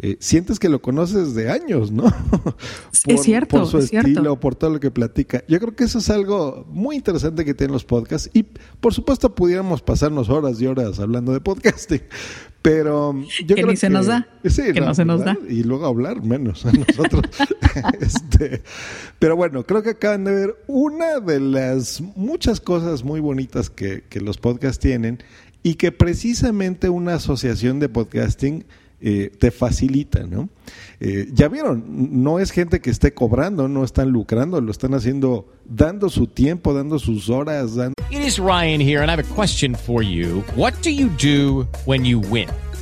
[0.03, 2.05] eh, sientes que lo conoces de años, ¿no?
[3.05, 3.59] es cierto.
[3.59, 4.39] Por su es estilo, cierto.
[4.39, 5.43] por todo lo que platica.
[5.47, 8.27] Yo creo que eso es algo muy interesante que tienen los podcasts.
[8.33, 12.01] Y por supuesto, pudiéramos pasarnos horas y horas hablando de podcasting.
[12.63, 13.13] Pero
[13.45, 14.27] yo que creo ni se que, nos da.
[14.43, 15.37] Sí, que no, se nos ¿verdad?
[15.39, 15.53] da.
[15.53, 17.21] Y luego hablar menos a nosotros.
[18.01, 18.63] este,
[19.19, 24.03] pero bueno, creo que acaban de ver una de las muchas cosas muy bonitas que,
[24.09, 25.19] que los podcasts tienen
[25.61, 28.65] y que precisamente una asociación de podcasting
[29.01, 30.49] eh, te facilita, ¿no?
[30.99, 31.83] Eh, ya vieron,
[32.23, 36.73] no es gente que esté cobrando, no están lucrando, lo están haciendo dando su tiempo,
[36.73, 37.75] dando sus horas.
[37.75, 37.95] Dando...
[38.11, 40.43] It is Ryan here, and I have a question for you.
[40.55, 42.49] What do you do when you win?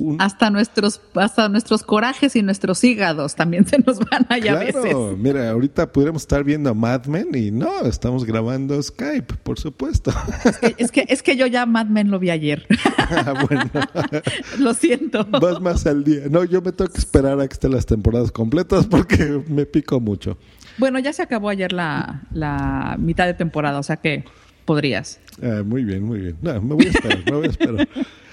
[0.00, 0.20] Un...
[0.20, 4.82] Hasta nuestros, hasta nuestros corajes y nuestros hígados también se nos van allá claro, a
[4.82, 5.18] veces.
[5.18, 10.12] mira, ahorita pudiéramos estar viendo a Mad Men y no, estamos grabando Skype, por supuesto.
[10.44, 12.66] Es que, es que, es que yo ya Mad Men lo vi ayer.
[13.10, 13.70] Ah, bueno.
[14.58, 15.24] lo siento.
[15.24, 16.24] Vas más al día.
[16.30, 19.98] No, yo me tengo que esperar a que estén las temporadas completas porque me pico
[19.98, 20.36] mucho.
[20.76, 24.24] Bueno, ya se acabó ayer la, la mitad de temporada, o sea que
[24.66, 25.20] podrías.
[25.42, 26.36] Ah, muy bien, muy bien.
[26.42, 27.88] No, me voy a esperar, me voy a esperar.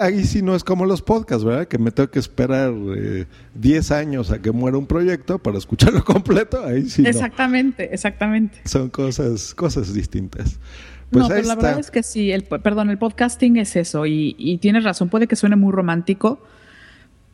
[0.00, 1.68] Ahí sí no es como los podcasts, ¿verdad?
[1.68, 2.72] Que me tengo que esperar
[3.54, 6.64] 10 eh, años a que muera un proyecto para escucharlo completo.
[6.64, 7.06] Ahí sí.
[7.06, 7.92] Exactamente, no.
[7.92, 8.58] exactamente.
[8.64, 10.58] Son cosas, cosas distintas.
[11.10, 14.34] Pues no, pero la verdad es que sí, el, perdón, el podcasting es eso y,
[14.38, 16.42] y, tienes razón, puede que suene muy romántico,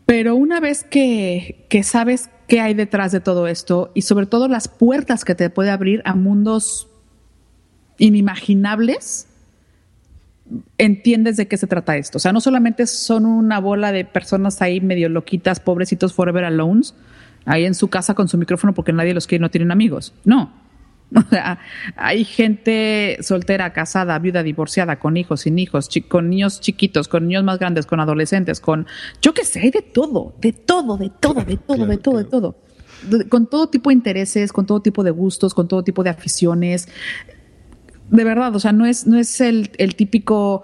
[0.05, 4.49] pero una vez que, que sabes qué hay detrás de todo esto y sobre todo
[4.49, 6.89] las puertas que te puede abrir a mundos
[7.99, 9.29] inimaginables,
[10.79, 12.19] entiendes de qué se trata esto.
[12.19, 16.95] O sea, no solamente son una bola de personas ahí medio loquitas, pobrecitos forever alones,
[17.45, 20.15] ahí en su casa con su micrófono porque nadie los quiere, no tienen amigos.
[20.25, 20.69] No.
[21.17, 21.59] O sea,
[21.97, 27.45] hay gente soltera, casada, viuda, divorciada, con hijos, sin hijos, con niños chiquitos, con niños
[27.45, 28.87] más grandes, con adolescentes, con,
[29.23, 32.13] yo qué sé, hay de todo, de todo, de todo, de todo, claro, de todo,
[32.13, 32.19] claro.
[32.19, 33.29] de todo.
[33.31, 36.89] Con todo tipo de intereses, con todo tipo de gustos, con todo tipo de aficiones
[38.11, 40.63] de verdad, o sea, no es, no es el, el, típico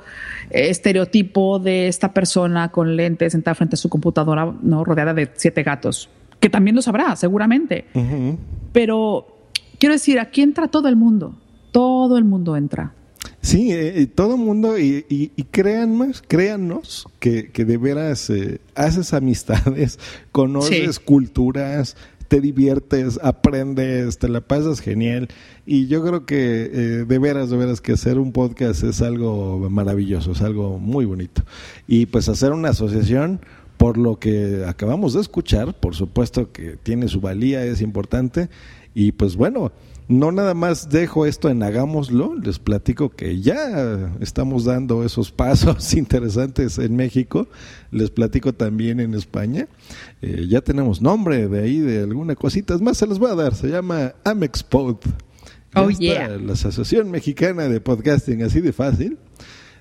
[0.51, 4.85] estereotipo de esta persona con lentes sentada frente a su computadora, ¿no?
[4.85, 6.09] Rodeada de siete gatos,
[6.41, 7.87] que también lo sabrá, seguramente.
[7.95, 8.37] Uh -huh.
[8.73, 9.27] Pero
[9.79, 11.35] quiero decir, aquí entra todo el mundo,
[11.71, 12.93] todo el mundo entra.
[13.41, 18.61] Sí, eh, todo el mundo, y, y, y créannos, créannos que, que de veras eh,
[18.75, 19.99] haces amistades,
[20.33, 21.03] conoces sí.
[21.05, 21.97] culturas,
[22.35, 25.29] te diviertes, aprendes, te la pasas genial.
[25.67, 29.71] Y yo creo que eh, de veras, de veras que hacer un podcast es algo
[29.71, 31.45] maravilloso, es algo muy bonito.
[31.87, 33.41] Y pues hacer una asociación,
[33.77, 38.49] por lo que acabamos de escuchar, por supuesto que tiene su valía, es importante.
[38.97, 39.71] Y pues bueno,
[40.09, 45.95] no nada más dejo esto en hagámoslo, les platico que ya estamos dando esos pasos
[45.95, 47.49] interesantes en México,
[47.91, 49.69] les platico también en España,
[50.23, 53.35] eh, ya tenemos nombre de ahí, de alguna cosita, es más se los voy a
[53.35, 54.97] dar, se llama Amexpod.
[55.77, 56.29] Oh, yeah.
[56.29, 59.19] La Asociación Mexicana de Podcasting, así de fácil.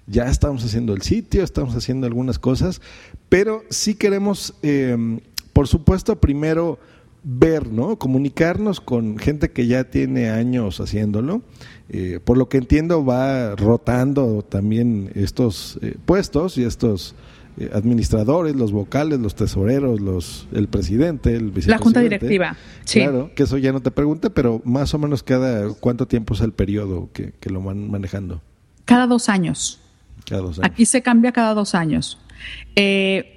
[0.07, 2.81] Ya estamos haciendo el sitio, estamos haciendo algunas cosas,
[3.29, 5.19] pero sí queremos, eh,
[5.53, 6.79] por supuesto, primero
[7.23, 7.97] ver, ¿no?
[7.97, 11.41] Comunicarnos con gente que ya tiene años haciéndolo.
[11.89, 17.15] Eh, por lo que entiendo va rotando también estos eh, puestos y estos
[17.57, 21.69] eh, administradores, los vocales, los tesoreros, los el presidente, el vicepresidente.
[21.71, 22.57] La junta directiva.
[22.83, 23.01] Sí.
[23.01, 26.41] Claro, que eso ya no te pregunte, pero más o menos cada cuánto tiempo es
[26.41, 28.41] el periodo que, que lo van manejando.
[28.85, 29.79] Cada dos años.
[30.27, 30.71] Cada dos años.
[30.71, 32.19] Aquí se cambia cada dos años.
[32.75, 33.32] Eh,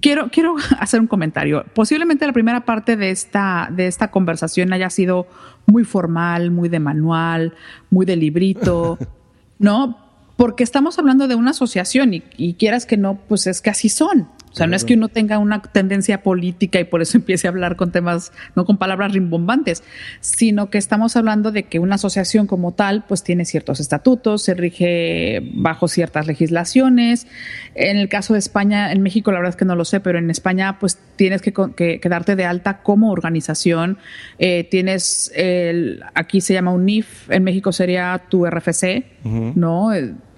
[0.00, 1.64] quiero, quiero hacer un comentario.
[1.74, 5.26] Posiblemente la primera parte de esta, de esta conversación haya sido
[5.66, 7.54] muy formal, muy de manual,
[7.90, 8.98] muy de librito,
[9.58, 9.98] ¿no?
[10.36, 13.88] Porque estamos hablando de una asociación y, y, quieras que no, pues es que así
[13.90, 14.28] son.
[14.52, 17.50] O sea, no es que uno tenga una tendencia política y por eso empiece a
[17.50, 19.82] hablar con temas, no con palabras rimbombantes,
[20.20, 24.54] sino que estamos hablando de que una asociación como tal, pues tiene ciertos estatutos, se
[24.54, 27.26] rige bajo ciertas legislaciones.
[27.74, 30.18] En el caso de España, en México la verdad es que no lo sé, pero
[30.18, 33.98] en España pues tienes que, que, que darte de alta como organización.
[34.38, 39.54] Eh, tienes, el, aquí se llama UNIF, en México sería tu RFC, uh -huh.
[39.54, 39.90] ¿no?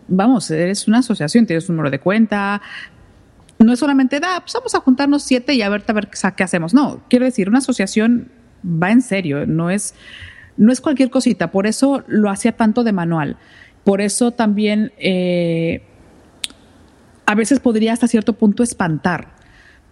[0.08, 2.60] Vamos, eres una asociación, tienes un número de cuenta,
[3.62, 6.42] no es solamente, da, pues vamos a juntarnos siete y a ver, a ver qué
[6.42, 6.74] hacemos.
[6.74, 8.30] No, quiero decir, una asociación
[8.64, 9.94] va en serio, no es,
[10.56, 11.50] no es cualquier cosita.
[11.50, 13.36] Por eso lo hacía tanto de manual.
[13.84, 15.82] Por eso también eh,
[17.26, 19.28] a veces podría hasta cierto punto espantar.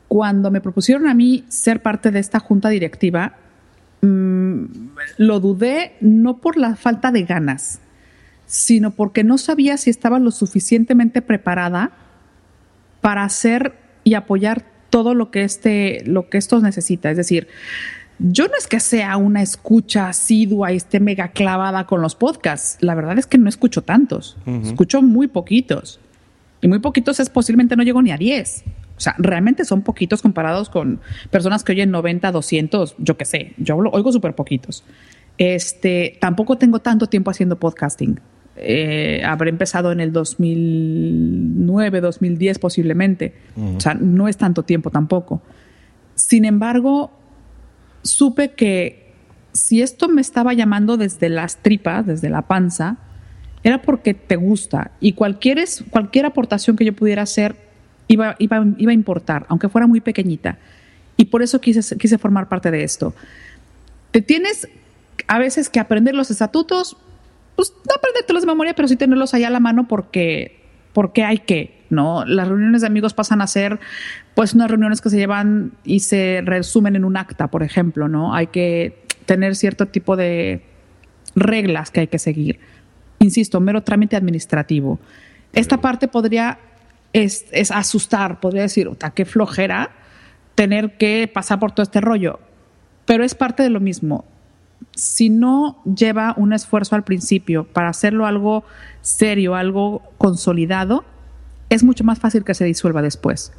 [0.08, 3.36] Cuando me propusieron a mí ser parte de esta junta directiva,
[4.02, 4.64] mm,
[5.18, 7.80] lo dudé no por la falta de ganas,
[8.46, 11.92] sino porque no sabía si estaba lo suficientemente preparada
[13.00, 13.74] para hacer
[14.04, 17.10] y apoyar todo lo que este, lo que esto necesita.
[17.10, 17.48] Es decir,
[18.18, 22.76] yo no es que sea una escucha asidua y esté mega clavada con los podcasts.
[22.80, 24.36] La verdad es que no escucho tantos.
[24.62, 26.00] Escucho muy poquitos.
[26.60, 28.64] Y muy poquitos es posiblemente no llego ni a 10.
[28.96, 33.54] O sea, realmente son poquitos comparados con personas que oyen 90, 200, yo qué sé.
[33.56, 34.84] Yo oigo súper poquitos.
[35.38, 38.20] Este, tampoco tengo tanto tiempo haciendo podcasting.
[38.62, 43.34] Eh, habré empezado en el 2009, 2010 posiblemente.
[43.56, 45.42] O sea, no es tanto tiempo tampoco.
[46.14, 47.10] Sin embargo,
[48.02, 49.12] supe que
[49.52, 52.98] si esto me estaba llamando desde las tripas, desde la panza,
[53.62, 57.56] era porque te gusta y cualquier, cualquier aportación que yo pudiera hacer
[58.08, 60.58] iba, iba, a importar, aunque fuera muy pequeñita.
[61.16, 63.14] Y por eso quise, quise formar parte de esto.
[64.10, 64.68] Te tienes
[65.28, 66.96] a veces que aprender los estatutos,
[67.56, 70.60] pues no aprendértelos de memoria, pero sí tenerlos allá a la mano porque,
[70.92, 72.24] porque hay que, ¿no?
[72.24, 73.80] Las reuniones de amigos pasan a ser
[74.34, 78.34] pues unas reuniones que se llevan y se resumen en un acta, por ejemplo, ¿no?
[78.34, 80.62] Hay que tener cierto tipo de
[81.34, 82.58] reglas que hay que seguir.
[83.18, 84.98] Insisto, mero trámite administrativo.
[85.52, 86.58] Esta parte podría
[87.12, 89.90] es, asustar, podría decir, qué flojera
[90.54, 92.40] tener que pasar por todo este rollo.
[93.06, 94.24] Pero es parte de lo mismo.
[95.00, 98.64] Si no lleva un esfuerzo al principio para hacerlo algo
[99.00, 101.04] serio, algo consolidado,
[101.70, 103.52] es mucho más fácil que se disuelva después.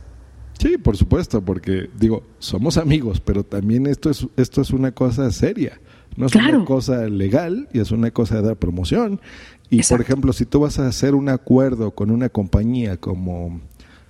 [0.60, 5.32] Sí, por supuesto, porque digo, somos amigos, pero también esto es, esto es una cosa
[5.32, 5.80] seria.
[6.16, 9.20] No es una cosa legal y es una cosa de dar promoción.
[9.72, 13.62] Y por ejemplo, si tú vas a hacer un acuerdo con una compañía como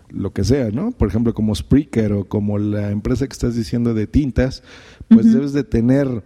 [0.10, 0.92] lo que sea, ¿no?
[0.92, 4.64] Por ejemplo, como Spreaker o como la empresa que estás diciendo de tintas,
[5.08, 6.24] pues debes de tener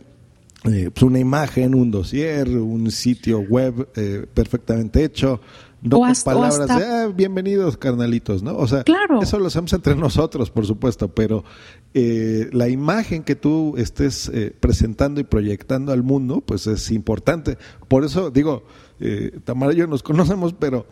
[0.65, 5.39] eh, pues una imagen, un dossier, un sitio web eh, perfectamente hecho,
[5.81, 8.57] no con palabras de ah, bienvenidos carnalitos, ¿no?
[8.57, 8.83] O sea,
[9.21, 11.43] eso lo hacemos entre nosotros, por supuesto, pero
[11.93, 17.57] eh, la imagen que tú estés presentando y proyectando al mundo, pues es importante.
[17.87, 18.63] Por eso digo,
[19.43, 20.87] Tamara y yo nos conocemos, pero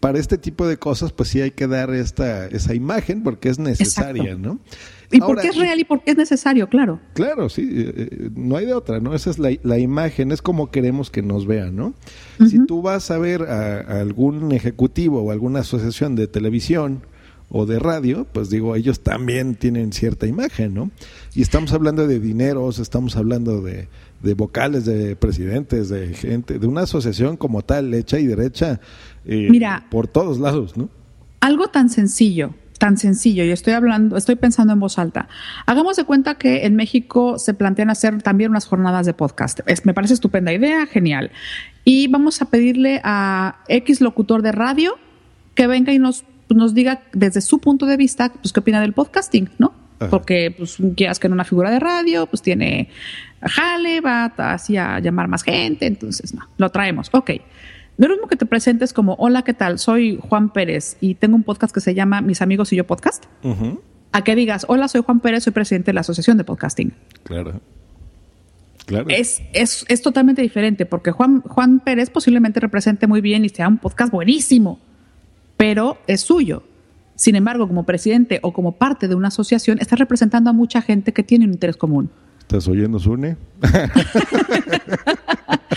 [0.00, 3.58] para este tipo de cosas, pues sí hay que dar esta, esa imagen porque es
[3.58, 4.60] necesaria, ¿no?
[5.10, 7.00] Y porque es real y porque es necesario, claro.
[7.14, 9.14] Claro, sí, eh, eh, no hay de otra, ¿no?
[9.14, 11.94] Esa es la, imagen, es como queremos que nos vean, ¿no?
[12.48, 17.02] Si tú vas a ver a, algún ejecutivo o alguna asociación de televisión
[17.48, 20.90] o de radio, pues digo, ellos también tienen cierta imagen, ¿no?
[21.36, 23.90] Y estamos hablando de dineros, estamos hablando de,
[24.22, 28.80] de vocales, de presidentes, de gente, de una asociación como tal, hecha y derecha,
[29.26, 30.88] eh, Mira, por todos lados, ¿no?
[31.40, 35.28] Algo tan sencillo, tan sencillo, y estoy hablando, estoy pensando en voz alta.
[35.66, 39.60] Hagamos de cuenta que en México se plantean hacer también unas jornadas de podcast.
[39.84, 41.32] me parece estupenda idea, genial.
[41.84, 44.94] Y vamos a pedirle a X locutor de radio
[45.54, 48.94] que venga y nos, nos diga desde su punto de vista, pues qué opina del
[48.94, 49.85] podcasting, ¿no?
[50.10, 52.88] Porque, pues, quieras que en una figura de radio, pues tiene
[53.40, 57.08] jale, va así a llamar más gente, entonces, no, lo traemos.
[57.12, 57.30] Ok.
[57.98, 59.78] No es lo mismo que te presentes como, hola, ¿qué tal?
[59.78, 63.24] Soy Juan Pérez y tengo un podcast que se llama Mis Amigos y Yo Podcast.
[64.12, 66.92] A que digas, hola, soy Juan Pérez, soy presidente de la Asociación de Podcasting.
[67.22, 67.60] Claro.
[68.84, 69.06] Claro.
[69.08, 73.66] Es, es, es totalmente diferente porque Juan, Juan Pérez posiblemente represente muy bien y sea
[73.66, 74.78] un podcast buenísimo,
[75.56, 76.62] pero es suyo.
[77.16, 81.12] Sin embargo, como presidente o como parte de una asociación, estás representando a mucha gente
[81.12, 82.10] que tiene un interés común.
[82.40, 83.36] ¿Estás oyendo, Sune?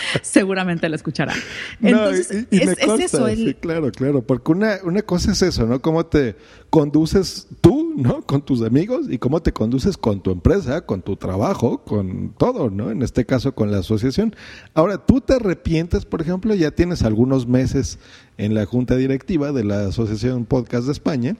[0.21, 1.33] Seguramente lo escuchará.
[1.81, 3.27] Entonces, es, eso.
[3.27, 4.21] Sí, claro, claro.
[4.21, 5.81] Porque una, una cosa es eso, ¿no?
[5.81, 6.35] Cómo te
[6.69, 8.21] conduces tú, ¿no?
[8.21, 12.69] Con tus amigos y cómo te conduces con tu empresa, con tu trabajo, con todo,
[12.69, 12.91] ¿no?
[12.91, 14.35] En este caso, con la asociación.
[14.73, 17.99] Ahora, tú te arrepientes, por ejemplo, ya tienes algunos meses
[18.37, 21.35] en la junta directiva de la Asociación Podcast de España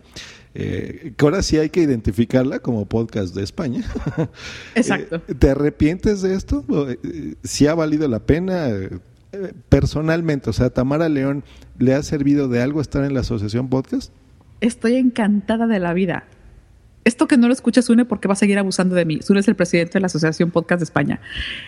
[0.56, 3.84] eh, que ahora sí hay que identificarla como podcast de España.
[4.76, 5.22] Exacto.
[5.28, 6.66] Eh, ¿Te arrepientes de esto?
[6.90, 8.70] Eh, ¿Si ha valido la pena?
[9.70, 11.44] personalmente, o sea, Tamara León,
[11.78, 14.12] ¿le ha servido de algo estar en la asociación podcast?
[14.60, 16.26] Estoy encantada de la vida.
[17.06, 19.20] Esto que no lo escucha Sune porque va a seguir abusando de mí.
[19.22, 21.22] Sune es el presidente de la Asociación Podcast de España.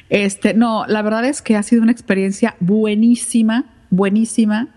[0.10, 4.70] Este, no, la verdad es que ha sido una experiencia buenísima, buenísima.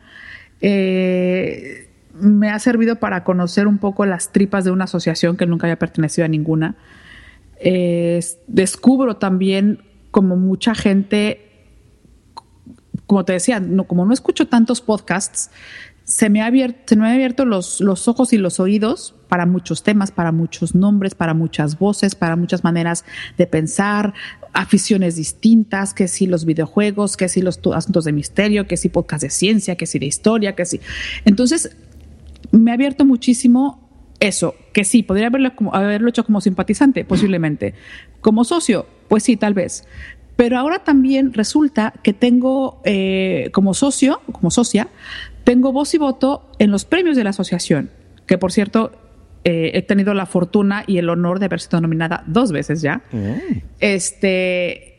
[0.61, 1.84] Eh,
[2.15, 5.79] me ha servido para conocer un poco las tripas de una asociación que nunca había
[5.79, 6.77] pertenecido a ninguna.
[8.47, 11.41] Descubro también como mucha gente,
[13.07, 15.51] como te decía, no, como no escucho tantos podcasts,
[16.05, 19.47] se me, ha abierto, se me han abierto los, los ojos y los oídos para
[19.47, 23.05] muchos temas, para muchos nombres, para muchas voces, para muchas maneras
[23.39, 24.15] de pensar,
[24.53, 29.23] aficiones distintas, que si los videojuegos, que si los asuntos de misterio, que si podcast
[29.23, 30.81] de ciencia, que si de historia, que si.
[31.25, 31.75] Entonces,
[32.59, 33.81] me ha abierto muchísimo
[34.21, 37.75] eso, que sí, podría haberlo, haberlo hecho como simpatizante, posiblemente.
[38.21, 39.85] Como socio, pues sí, tal vez.
[40.37, 44.89] Pero ahora también resulta que tengo eh, como socio, como socia,
[45.45, 47.91] tengo voz y voto en los premios de la asociación,
[48.27, 48.93] que por cierto
[49.45, 53.03] eh, he tenido la fortuna y el honor de haber sido nominada dos veces ya.
[53.13, 53.59] Mm.
[53.79, 54.91] Este.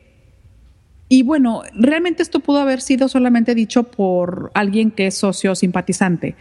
[1.10, 6.36] Y bueno, realmente esto pudo haber sido solamente dicho por alguien que es socio simpatizante.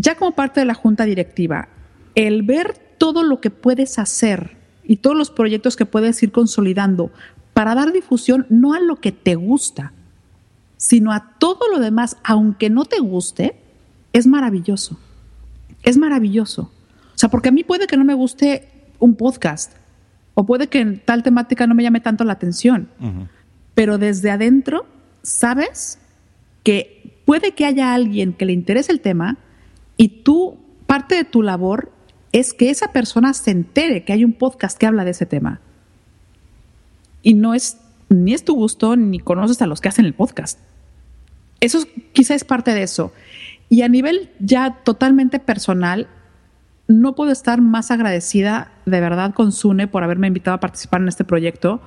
[0.00, 1.68] Ya como parte de la junta directiva,
[2.14, 7.10] el ver todo lo que puedes hacer y todos los proyectos que puedes ir consolidando
[7.52, 9.92] para dar difusión no a lo que te gusta,
[10.78, 13.56] sino a todo lo demás, aunque no te guste,
[14.14, 14.98] es maravilloso.
[15.82, 16.72] Es maravilloso.
[17.14, 18.70] O sea, porque a mí puede que no me guste
[19.00, 19.72] un podcast
[20.32, 22.88] o puede que en tal temática no me llame tanto la atención,
[23.74, 24.86] pero desde adentro
[25.20, 25.98] sabes
[26.62, 29.36] que puede que haya alguien que le interese el tema
[30.00, 31.92] y tú, parte de tu labor
[32.32, 35.60] es que esa persona se entere que hay un podcast que habla de ese tema.
[37.20, 37.76] Y no es
[38.08, 40.58] ni es tu gusto ni conoces a los que hacen el podcast.
[41.60, 41.80] Eso
[42.14, 43.12] quizá es parte de eso.
[43.68, 46.08] Y a nivel ya totalmente personal,
[46.88, 51.08] no puedo estar más agradecida de verdad con Sune por haberme invitado a participar en
[51.08, 51.82] este proyecto,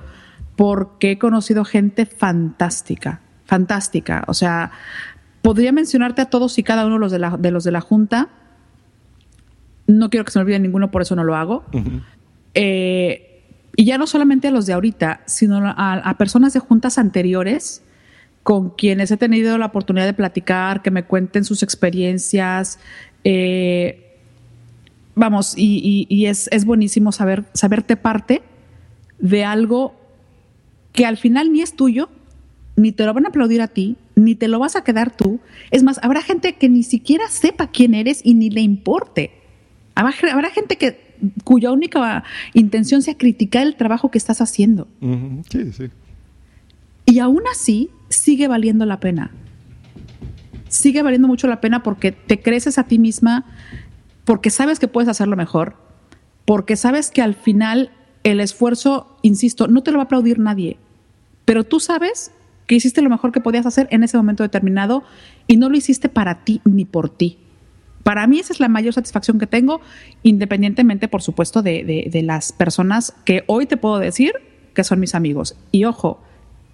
[0.54, 4.22] porque he conocido gente fantástica, fantástica.
[4.28, 4.70] O sea,
[5.44, 7.80] podría mencionarte a todos y cada uno de los de la, de los de la
[7.80, 8.30] Junta.
[9.86, 11.64] No quiero que se me olvide ninguno, por eso no lo hago.
[12.54, 13.42] Eh,
[13.76, 17.82] y ya no solamente a los de ahorita, sino a personas de juntas anteriores
[18.44, 22.78] con quienes he tenido la oportunidad de platicar, que me cuenten sus experiencias.
[23.24, 24.18] Eh,
[25.14, 28.42] vamos, y, es, buenísimo saber, saberte parte
[29.18, 29.94] de algo
[30.92, 32.10] que al final ni es tuyo,
[32.76, 35.40] ni te lo van a aplaudir a ti, ni te lo vas a quedar tú.
[35.70, 39.32] Es más, habrá gente que ni siquiera sepa quién eres y ni le importe.
[39.94, 41.14] Habrá, gente que
[41.44, 44.88] cuya única intención sea criticar el trabajo que estás haciendo.
[45.50, 45.84] Sí, sí.
[47.06, 49.30] Y aún así, sigue valiendo la pena.
[50.68, 53.44] Sigue valiendo mucho la pena porque te creces a ti misma,
[54.24, 55.76] porque sabes que puedes hacerlo mejor,
[56.44, 57.92] porque sabes que al final
[58.24, 60.78] el esfuerzo, insisto, no te lo va a aplaudir nadie,
[61.44, 62.32] pero tú sabes
[62.66, 65.04] que hiciste lo mejor que podías hacer en ese momento determinado
[65.46, 67.38] y no lo hiciste para ti ni por ti.
[68.02, 69.80] Para mí esa es la mayor satisfacción que tengo,
[70.22, 74.32] independientemente, por supuesto, de, de las personas que hoy te puedo decir
[74.74, 75.56] que son mis amigos.
[75.72, 76.20] Y ojo,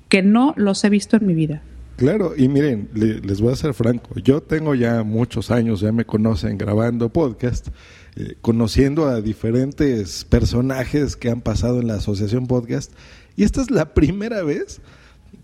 [0.08, 1.62] que no los he visto en mi vida.
[1.96, 6.06] Claro, y miren, les voy a ser franco, yo tengo ya muchos años, ya me
[6.06, 7.68] conocen grabando podcast,
[8.16, 12.90] eh, conociendo a diferentes personajes que han pasado en la asociación podcast,
[13.36, 14.80] y esta es la primera vez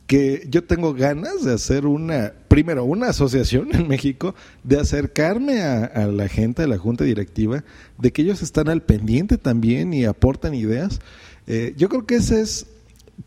[0.06, 6.06] que yo tengo ganas de hacer una, primero, una asociación en México, de acercarme a,
[6.06, 7.64] la gente de la junta directiva,
[7.98, 11.00] de que ellos están al pendiente también y aportan ideas.
[11.46, 12.66] Eh, yo creo que ese es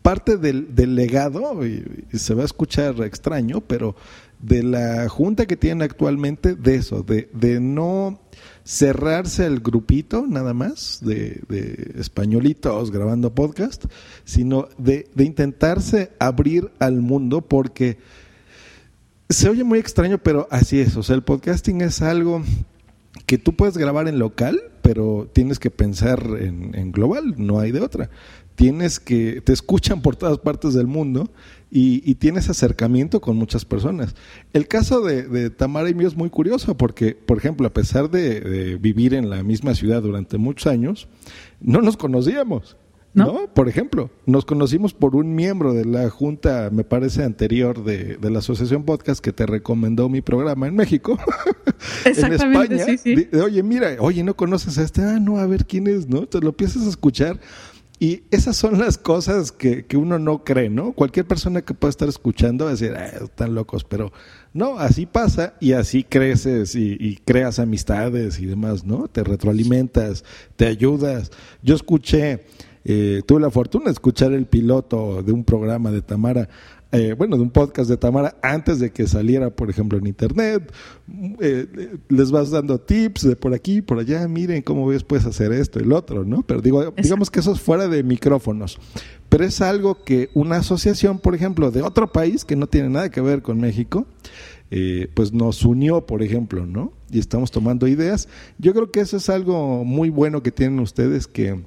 [0.02, 1.84] parte del legado, y,
[2.16, 3.96] se va a escuchar extraño, pero
[4.42, 8.20] de la junta que tienen actualmente, de eso, de, de no
[8.64, 13.84] cerrarse el grupito nada más de, de españolitos grabando podcast,
[14.24, 17.98] sino de, de, intentarse abrir al mundo porque
[19.28, 22.42] se oye muy extraño, pero así es, o sea, el podcasting es algo
[23.26, 27.72] que tú puedes grabar en local, pero tienes que pensar en, en global, no hay
[27.72, 28.10] de otra.
[28.54, 31.30] Tienes que, te escuchan por todas partes del mundo
[31.70, 34.14] y, tienes acercamiento con muchas personas.
[34.52, 38.76] El caso de, Tamara y mío es muy curioso porque, por ejemplo, a pesar de,
[38.80, 41.08] vivir en la misma ciudad durante muchos años,
[41.60, 42.76] no nos conocíamos.
[43.12, 43.48] ¿No?
[43.52, 48.38] Por ejemplo, nos conocimos por un miembro de la junta, me parece, anterior de, la
[48.38, 51.18] Asociación Podcast que te recomendó mi programa en México,
[52.04, 52.86] en España.
[53.42, 55.02] oye, mira, oye, ¿no conoces a este?
[55.02, 56.26] Ah, no, a ver quién es, ¿no?
[56.28, 57.40] Te lo empiezas a escuchar
[58.02, 60.92] y esas son las cosas que, que, uno no cree, ¿no?
[60.92, 64.10] Cualquier persona que pueda estar escuchando va a decir, ah, están locos, pero
[64.54, 69.06] no, así pasa y así creces y, creas amistades y demás, ¿no?
[69.06, 70.24] Te retroalimentas,
[70.56, 71.30] te ayudas.
[71.62, 72.46] Yo escuché,
[72.86, 76.48] eh, tuve la fortuna de escuchar el piloto de un programa de Tamara
[76.92, 80.72] eh, bueno, de un podcast de Tamara antes de que saliera, por ejemplo, en internet.
[81.40, 85.52] Eh, les vas dando tips de por aquí, por allá, miren cómo ves, puedes hacer
[85.52, 86.42] esto, el otro, ¿no?
[86.42, 88.78] Pero digo, digamos que eso es fuera de micrófonos.
[89.28, 93.10] Pero es algo que una asociación, por ejemplo, de otro país que no tiene nada
[93.10, 94.06] que ver con México,
[94.72, 96.92] eh, pues nos unió, por ejemplo, ¿no?
[97.10, 98.28] Y estamos tomando ideas.
[98.58, 101.60] Yo creo que eso es algo muy bueno que tienen ustedes que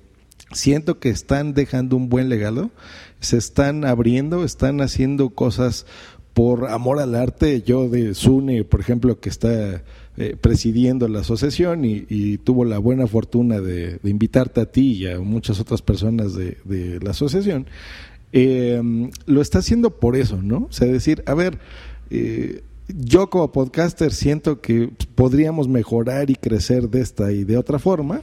[0.52, 2.72] siento que están dejando un buen legado,
[3.24, 5.86] se están abriendo, están haciendo cosas
[6.34, 7.62] por amor al arte.
[7.62, 9.84] Yo de Sune, por ejemplo, que está
[10.18, 15.20] eh, presidiendo la asociación y, tuvo la buena fortuna de, invitarte a ti y a
[15.20, 17.68] muchas otras personas de, la asociación,
[18.32, 18.82] eh,
[19.26, 20.68] lo está haciendo por eso, ¿no?
[20.70, 21.60] O sea, decir, a ver,
[22.10, 27.80] eh, yo como podcaster siento que podríamos mejorar y crecer de esta y de otra
[27.80, 28.22] forma.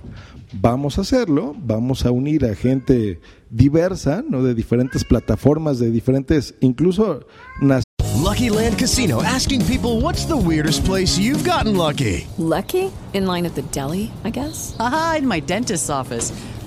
[0.53, 3.21] Vamos a hacerlo, vamos a unir a gente
[3.51, 4.43] diversa, ¿no?
[4.43, 7.21] De diferentes plataformas, de diferentes, incluso
[8.21, 12.27] Lucky Land Casino asking people what's the weirdest place you've gotten lucky.
[12.39, 12.93] Lucky?
[13.13, 14.77] In line at the deli, I guess.
[14.79, 16.33] Aha, in my dentist's office.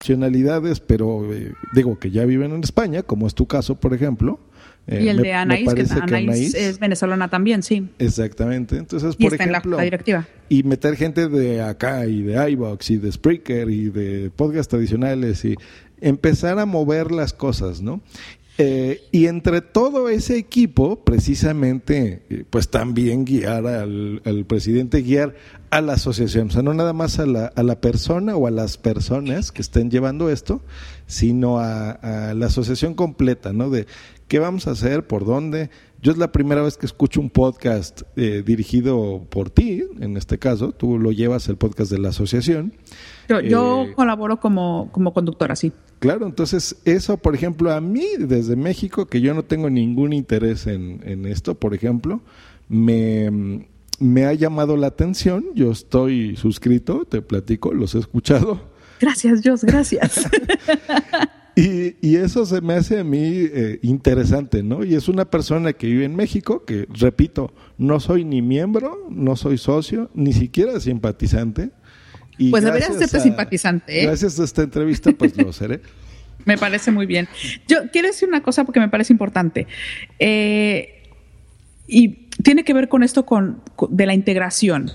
[0.00, 4.40] Nacionalidades, pero eh, digo que ya viven en España, como es tu caso, por ejemplo.
[4.86, 7.86] Eh, y el de Anaís, que, Anaís, es venezolana también, sí.
[7.98, 8.78] Exactamente.
[8.78, 10.26] Entonces, por está ejemplo, en la, directiva.
[10.48, 15.44] Y meter gente de acá y de iBox y de Spreaker y de podcast tradicionales
[15.44, 15.54] y
[16.00, 18.00] empezar a mover las cosas, ¿no?
[18.62, 25.34] Eh, y entre todo ese equipo, precisamente, eh, pues también guiar al, presidente, guiar
[25.70, 28.50] a la asociación, o sea, no nada más a la, a la persona o a
[28.50, 30.60] las personas que estén llevando esto,
[31.06, 33.70] sino a, la asociación completa, ¿no?
[33.70, 33.86] De
[34.28, 35.70] qué vamos a hacer, por dónde.
[36.02, 40.38] Yo es la primera vez que escucho un podcast eh, dirigido por ti, en este
[40.38, 42.74] caso, tú lo llevas el podcast de la asociación.
[43.38, 45.72] Yo, colaboro como, como conductora, sí.
[46.00, 50.66] Claro, entonces eso, por ejemplo, a mí desde México, que yo no tengo ningún interés
[50.66, 52.20] en, en esto, por ejemplo,
[52.68, 53.68] me,
[54.00, 58.60] me ha llamado la atención, yo estoy suscrito, te platico, los he escuchado.
[59.00, 60.28] Gracias, Dios, gracias.
[61.56, 64.84] y, y, eso se me hace a mí eh, interesante, ¿no?
[64.84, 69.36] Y es una persona que vive en México, que, repito, no soy ni miembro, no
[69.36, 71.70] soy socio, ni siquiera simpatizante
[72.48, 74.00] pues deberías ser simpatizante.
[74.00, 74.06] ¿eh?
[74.06, 75.80] Gracias a esta entrevista, pues lo seré.
[76.44, 77.28] me parece muy bien.
[77.68, 79.66] Yo quiero decir una cosa porque me parece importante.
[80.18, 81.02] Eh,
[81.86, 84.90] y tiene que ver con esto con, de la integración.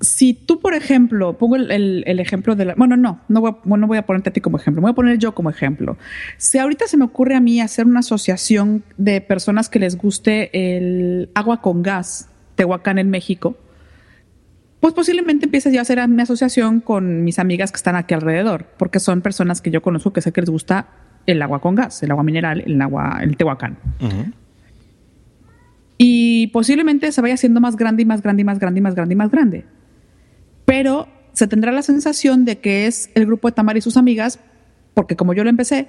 [0.00, 2.74] Si tú, por ejemplo, pongo el, ejemplo de la...
[2.74, 4.92] Bueno, no, no voy, a, no voy a ponerte a ti como ejemplo, me voy
[4.92, 5.96] a poner yo como ejemplo.
[6.36, 10.50] Si ahorita se me ocurre a mí hacer una asociación de personas que les guste
[10.76, 13.56] el agua con gas, Tehuacán en México,
[14.84, 18.66] pues posiblemente empieces ya a hacer mi asociación con mis amigas que están aquí alrededor,
[18.76, 20.88] porque son personas que yo conozco que sé que les gusta
[21.24, 23.78] el agua con gas, el agua mineral, el agua, el tehuacán.
[25.96, 28.94] Y posiblemente se vaya haciendo más grande y más grande y más grande y más
[28.94, 29.64] grande y más grande.
[30.66, 34.38] Pero se tendrá la sensación de que es el grupo de Tamara y sus amigas,
[34.92, 35.88] porque como yo lo empecé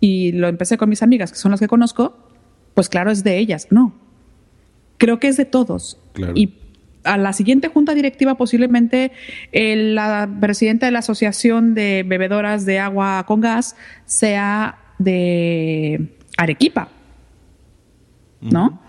[0.00, 2.28] y lo empecé con mis amigas, que son las que conozco,
[2.74, 3.68] pues claro, es de ellas.
[3.70, 3.94] No.
[4.98, 5.98] Creo que es de todos.
[6.12, 6.34] Claro.
[6.36, 6.67] Y
[7.04, 9.12] a la siguiente junta directiva posiblemente
[9.52, 16.88] la presidenta de la Asociación de Bebedoras de Agua con Gas sea de Arequipa,
[18.40, 18.80] ¿no?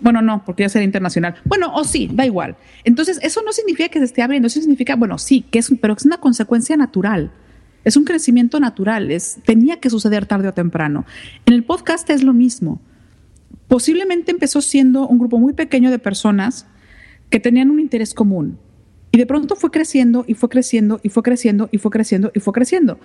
[0.00, 1.36] Bueno, no, porque ya sería internacional.
[1.44, 2.56] Bueno, o sí, da igual.
[2.84, 5.94] Entonces, eso no significa que se esté abriendo, eso significa, bueno, sí, que es, pero
[5.94, 7.32] es una consecuencia natural.
[7.84, 11.04] Es un crecimiento natural, es, tenía que suceder tarde o temprano.
[11.46, 12.80] En el podcast es lo mismo.
[13.66, 16.66] Posiblemente empezó siendo un grupo muy pequeño de personas
[17.30, 18.58] que tenían un interés común.
[19.10, 22.40] Y de pronto fue creciendo y fue creciendo y fue creciendo y fue creciendo y
[22.40, 22.98] fue creciendo.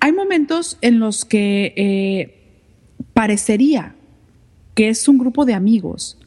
[0.00, 2.42] Hay momentos en los que eh,
[3.12, 3.94] parecería
[4.74, 6.18] que es un grupo de amigos.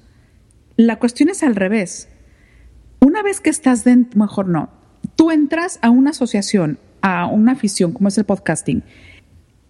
[0.77, 2.09] La cuestión es al revés.
[2.99, 4.69] Una vez que estás dentro, mejor no,
[5.15, 8.83] tú entras a una asociación, a una afición como es el podcasting,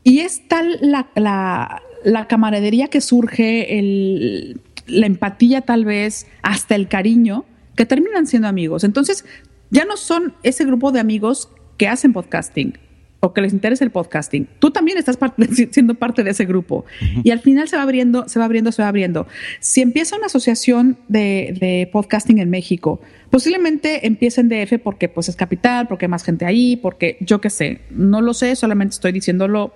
[0.03, 4.55] y es tal la, la, camaradería que surge,
[4.85, 7.45] la empatía tal vez, hasta el cariño,
[7.75, 8.83] que terminan siendo amigos.
[8.83, 9.25] Entonces,
[9.69, 12.77] ya no son ese grupo de amigos que hacen podcasting
[13.19, 14.47] o que les interesa el podcasting.
[14.59, 15.17] Tú también estás
[15.71, 16.85] siendo parte de ese grupo.
[17.23, 19.27] Y al final se va abriendo, se va abriendo, se va abriendo.
[19.59, 23.01] Si empieza una asociación de, de podcasting en México,
[23.31, 27.41] posiblemente empiece en DF porque pues es capital, porque hay más gente ahí, porque yo
[27.41, 29.73] qué sé, no lo sé, solamente estoy diciéndolo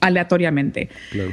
[0.00, 0.88] aleatoriamente.
[1.10, 1.32] Claro.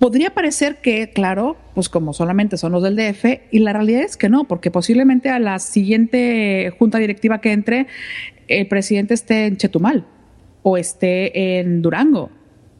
[0.00, 4.16] Podría parecer que, claro, pues como solamente son los del DF, y la realidad es
[4.16, 7.86] que no, porque posiblemente a la siguiente junta directiva que entre,
[8.48, 10.06] el presidente esté en Chetumal,
[10.62, 12.30] o esté en Durango,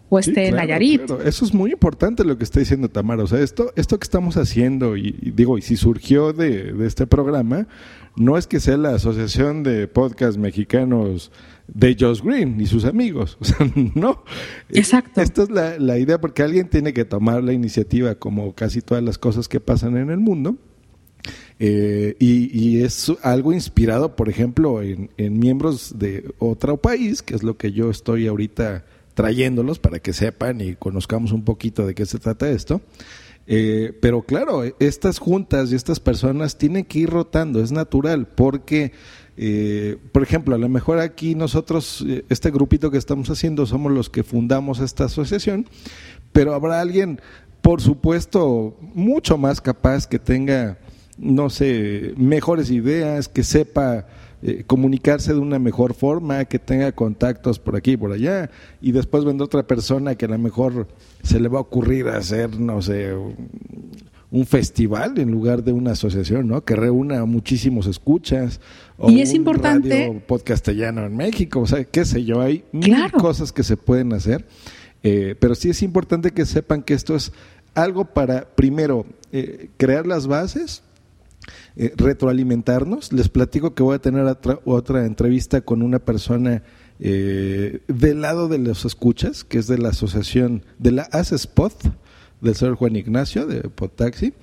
[0.08, 1.04] o esté en Nayarit.
[1.04, 1.22] Claro.
[1.22, 3.22] Eso es muy importante lo que está diciendo Tamara.
[3.22, 6.86] O sea, esto, esto que estamos haciendo, y, y digo, y si surgió de, de,
[6.86, 7.68] este programa,
[8.16, 11.30] no es que sea la Asociación de Podcast Mexicanos
[11.74, 13.36] de Josh Green y sus amigos.
[13.40, 14.22] O sea, no.
[14.70, 15.20] Exacto.
[15.20, 19.02] Esta es la, la, idea, porque alguien tiene que tomar la iniciativa, como casi todas
[19.02, 20.56] las cosas que pasan en el mundo.
[21.58, 27.34] Eh, y, y, es algo inspirado, por ejemplo, en, en, miembros de otro país, que
[27.34, 31.94] es lo que yo estoy ahorita trayéndolos para que sepan y conozcamos un poquito de
[31.94, 32.80] qué se trata esto.
[33.46, 38.92] Eh, pero claro, estas juntas y estas personas tienen que ir rotando, es natural, porque
[39.42, 43.90] eh, por ejemplo, a lo mejor aquí nosotros, eh, este grupito que estamos haciendo, somos
[43.90, 45.66] los que fundamos esta asociación,
[46.30, 47.22] pero habrá alguien,
[47.62, 50.76] por supuesto, mucho más capaz que tenga,
[51.16, 54.08] no sé, mejores ideas, que sepa
[54.42, 58.50] eh, comunicarse de una mejor forma, que tenga contactos por aquí y por allá,
[58.82, 60.86] y después vendrá otra persona que a lo mejor
[61.22, 63.14] se le va a ocurrir hacer, no sé,
[64.30, 66.64] un festival en lugar de una asociación, ¿no?
[66.64, 68.60] Que reúna muchísimos escuchas.
[69.00, 70.06] O y es importante.
[70.06, 73.02] Radio podcastellano en México, o sea, qué sé yo, hay claro.
[73.02, 74.46] mil cosas que se pueden hacer.
[75.02, 77.32] Eh, pero sí es importante que sepan que esto es
[77.74, 80.82] algo para, primero, eh, crear las bases,
[81.76, 83.10] eh, retroalimentarnos.
[83.12, 86.62] Les platico que voy a tener otra, otra entrevista con una persona
[86.98, 91.72] del lado de los escuchas, que es de la asociación, de la ASESPOT,
[92.42, 94.34] del señor Juan Ignacio de Potaxi,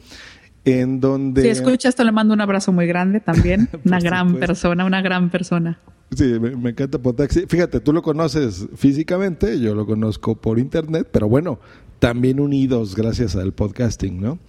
[0.68, 1.42] en donde...
[1.42, 3.70] Si escucha esto, le mando un abrazo muy grande también.
[3.86, 4.48] una gran supuesto.
[4.48, 5.80] persona, una gran persona.
[6.16, 7.46] Sí, me, me, encanta Potaxi.
[7.48, 11.60] Fíjate, tú lo conoces físicamente, yo lo conozco por internet, pero bueno,
[12.00, 14.40] también unidos gracias al podcasting, ¿no?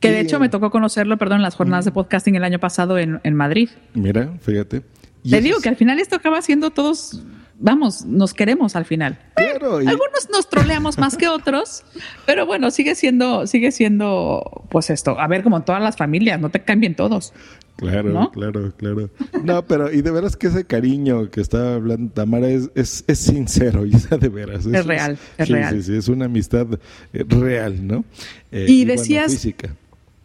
[0.00, 2.58] Que de y, hecho me tocó conocerlo, perdón, en las jornadas de podcasting el año
[2.58, 3.68] pasado en, en Madrid.
[3.94, 4.82] Mira, fíjate.
[5.28, 5.62] Te digo es...
[5.62, 7.22] que al final esto acaba siendo todos
[7.58, 9.18] vamos, nos queremos al final.
[9.34, 9.86] Claro, y...
[9.86, 11.84] Algunos nos troleamos más que otros,
[12.26, 16.40] pero bueno, sigue siendo, sigue siendo, pues esto, a ver, como en todas las familias,
[16.40, 17.32] no te cambien todos.
[17.76, 18.32] Claro, ¿no?
[18.32, 19.10] claro, claro.
[19.44, 23.18] No, pero y de veras que ese cariño que estaba hablando Tamara es, es, es
[23.18, 24.66] sincero, y de veras.
[24.66, 25.74] Es, es real, es sí, real.
[25.74, 26.66] Sí, sí, es una amistad
[27.12, 28.04] real, ¿no?
[28.50, 29.26] Eh, y, y, decías...
[29.26, 29.70] Bueno, física.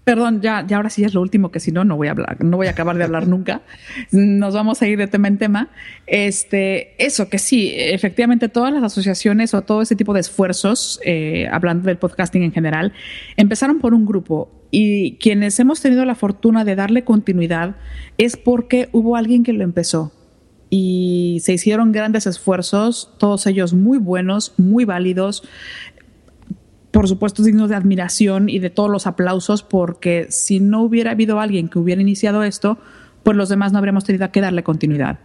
[0.04, 2.44] Perdón, ya, ya ahora sí es lo último, que si no, no voy a hablar,
[2.44, 3.62] no voy a acabar de hablar nunca.
[4.12, 5.70] Nos vamos a ir de tema en tema.
[6.08, 11.48] Este, eso, que sí, efectivamente, todas las asociaciones o todo ese tipo de esfuerzos, eh,
[11.52, 12.94] hablando del podcasting en general,
[13.38, 14.52] empezaron por un grupo.
[14.72, 17.76] Y quienes hemos tenido la fortuna de darle continuidad
[18.18, 20.12] es porque hubo alguien que lo empezó.
[20.76, 25.44] Y se hicieron grandes esfuerzos, todos ellos muy buenos, muy válidos
[26.94, 31.40] por supuesto, dignos de admiración y de todos los aplausos, porque si no hubiera habido
[31.40, 32.78] alguien que hubiera iniciado esto,
[33.24, 35.18] pues los demás no habríamos tenido que darle continuidad.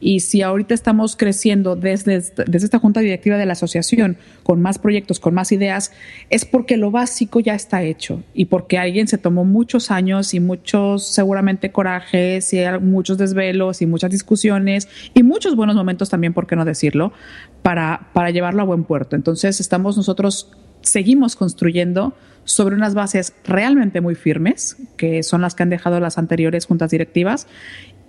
[0.00, 4.78] Y si ahorita estamos creciendo desde, desde esta junta directiva de la asociación con más
[4.78, 5.92] proyectos, con más ideas,
[6.30, 10.40] es porque lo básico ya está hecho y porque alguien se tomó muchos años y
[10.40, 16.46] muchos seguramente corajes y muchos desvelos y muchas discusiones y muchos buenos momentos también, por
[16.46, 17.12] qué no decirlo,
[17.60, 19.14] para, para llevarlo a buen puerto.
[19.14, 20.48] Entonces estamos nosotros
[20.82, 22.14] seguimos construyendo
[22.44, 26.90] sobre unas bases realmente muy firmes, que son las que han dejado las anteriores juntas
[26.90, 27.46] directivas,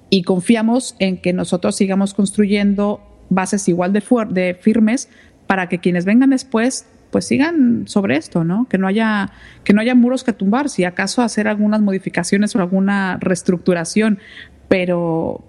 [0.10, 5.10] y confiamos en que nosotros sigamos construyendo bases igual de, de firmes
[5.48, 8.68] para que quienes vengan después pues sigan sobre esto, ¿no?
[8.68, 9.32] Que no haya
[9.64, 14.18] que no haya muros que tumbar, si acaso hacer algunas modificaciones o alguna reestructuración,
[14.68, 15.44] pero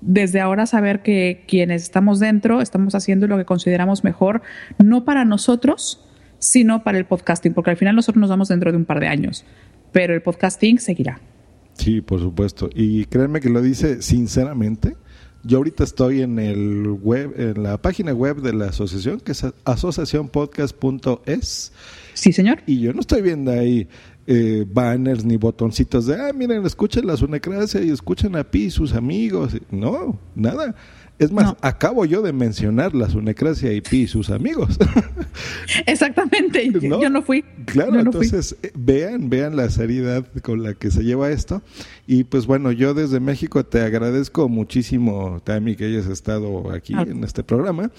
[0.00, 4.42] desde ahora saber que quienes estamos dentro estamos haciendo lo que consideramos mejor,
[4.78, 6.04] no para nosotros,
[6.42, 9.06] sino para el podcasting, porque al final nosotros nos vamos dentro de un par de
[9.06, 9.44] años,
[9.92, 11.20] pero el podcasting seguirá.
[11.74, 12.68] Sí, por supuesto.
[12.74, 14.96] Y créanme que lo dice sinceramente.
[15.44, 19.46] Yo ahorita estoy en el web, en la página web de la asociación, que es
[19.64, 21.72] asociacionpodcast.es.
[22.14, 22.64] Sí, señor.
[22.66, 23.86] Y yo no estoy viendo ahí
[24.26, 28.70] eh, banners ni botoncitos de, ah, miren, escuchen la Sunecracia y escuchen a Pi y
[28.70, 29.56] sus amigos.
[29.70, 30.74] No, nada.
[31.22, 34.76] Es más, acabo yo de mencionar la Sunecracia y Pi y sus amigos.
[35.86, 37.44] Exactamente, yo no fui.
[37.66, 41.62] Claro, entonces eh, vean, vean la seriedad con la que se lleva esto.
[42.08, 47.22] Y pues bueno, yo desde México te agradezco muchísimo, Tami, que hayas estado aquí en
[47.22, 47.92] este programa.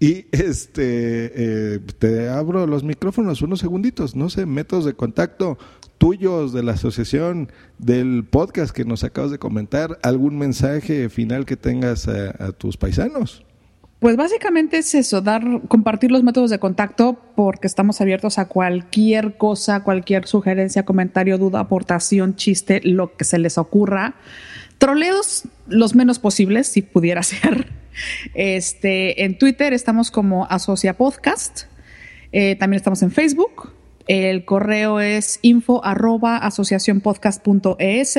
[0.00, 5.58] Y este eh, te abro los micrófonos unos segunditos, no sé, métodos de contacto
[5.98, 11.56] tuyos de la asociación, del podcast que nos acabas de comentar, algún mensaje final que
[11.56, 13.44] tengas a, tus paisanos.
[14.00, 19.38] Pues básicamente es eso, dar, compartir los métodos de contacto porque estamos abiertos a cualquier
[19.38, 24.16] cosa, cualquier sugerencia, comentario, duda, aportación, chiste, lo que se les ocurra.
[24.78, 27.72] Troleos los menos posibles, si pudiera ser.
[28.34, 31.62] Este, en Twitter estamos como Asocia Podcast.
[32.32, 33.73] Eh, también estamos en Facebook.
[34.06, 38.18] El correo es info asociacionpodcast.es.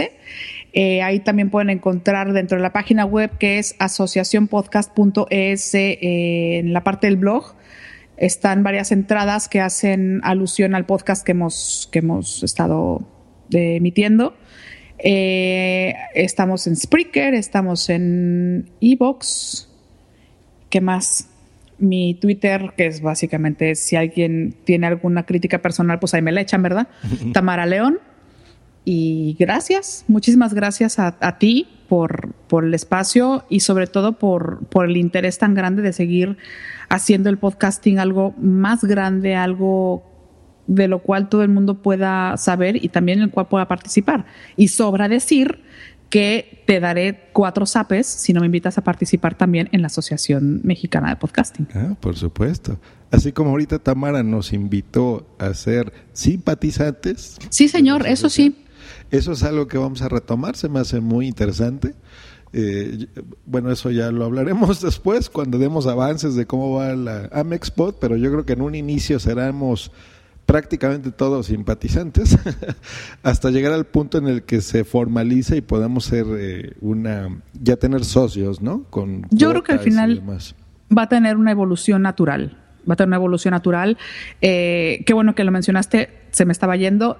[0.74, 6.74] Eh, ahí también pueden encontrar dentro de la página web que es asociacionpodcast.es eh, en
[6.74, 7.56] la parte del blog.
[8.18, 13.08] Están varias entradas que hacen alusión al podcast que hemos, que hemos estado
[13.52, 14.36] emitiendo.
[14.98, 19.70] Eh, estamos en Spreaker, estamos en Evox.
[20.70, 21.30] ¿Qué más?
[21.78, 26.42] Mi Twitter, que es básicamente si alguien tiene alguna crítica personal, pues ahí me la
[26.42, 26.88] echan, ¿verdad?
[27.34, 28.00] Tamara León.
[28.88, 34.86] Y gracias, muchísimas gracias a, ti por, por, el espacio y sobre todo por, por
[34.86, 36.38] el interés tan grande de seguir
[36.88, 40.04] haciendo el podcasting algo más grande, algo
[40.68, 44.26] de lo cual todo el mundo pueda saber y también en el cual pueda participar.
[44.56, 45.62] Y sobra decir
[46.10, 50.62] que te daré cuatro sapes si no me invitas a participar también en la Asociación
[50.64, 51.68] Mexicana de Podcasting.
[51.74, 52.80] Ah, por supuesto.
[53.12, 57.38] Así como ahorita Tamara nos invitó a ser simpatizantes.
[57.50, 58.56] Sí, señor, eso sí.
[59.12, 61.96] Eso es algo que vamos a retomar, se me hace muy interesante.
[62.54, 63.08] Eh,
[63.46, 68.16] bueno, eso ya lo hablaremos después cuando demos avances de cómo va la Amexpod, pero
[68.16, 69.92] yo creo que en un inicio seremos
[70.46, 72.38] prácticamente todos simpatizantes,
[73.24, 77.78] hasta llegar al punto en el que se formaliza y podamos ser eh, una, ya
[77.78, 78.84] tener socios, ¿no?
[78.90, 80.22] Con Yo creo que al final
[80.96, 83.98] va a tener una evolución natural, va a tener una evolución natural.
[84.42, 87.18] Eh, qué bueno que lo mencionaste, se me estaba yendo.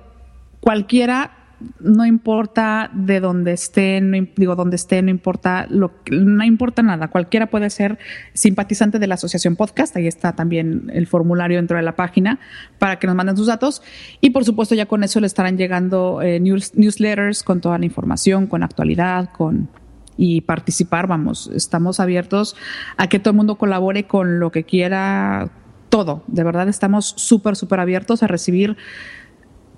[0.60, 1.45] Cualquiera
[1.80, 7.08] no importa de dónde esté, no, digo dónde esté, no importa no importa nada.
[7.08, 7.98] Cualquiera puede ser
[8.34, 9.96] simpatizante de la asociación podcast.
[9.96, 12.40] Ahí está también el formulario dentro de la página
[12.80, 13.82] para que nos manden sus datos.
[14.22, 18.48] Y por supuesto ya con eso le estarán llegando eh, newsletters con toda la información,
[18.48, 19.70] con actualidad, con
[20.18, 21.08] y participar.
[21.08, 22.56] Vamos, estamos abiertos
[22.98, 25.50] a que todo el mundo colabore con lo que quiera.
[25.90, 28.76] Todo, de verdad estamos súper, súper abiertos a recibir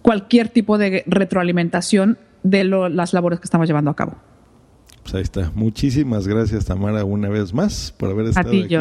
[0.07, 4.15] cualquier tipo de retroalimentación de las labores que estamos llevando a cabo.
[5.03, 5.51] Pues ahí está.
[5.53, 8.73] Muchísimas gracias, Tamara, una vez más por haber estado aquí.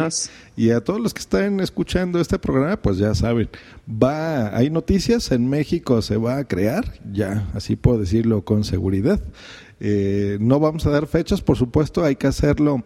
[0.55, 3.49] Y a todos los que están escuchando este programa, pues ya saben,
[3.91, 9.19] va, hay noticias en México, se va a crear, ya, así puedo decirlo con seguridad.
[9.81, 12.85] Eh, no vamos a dar fechas, por supuesto, hay que hacerlo,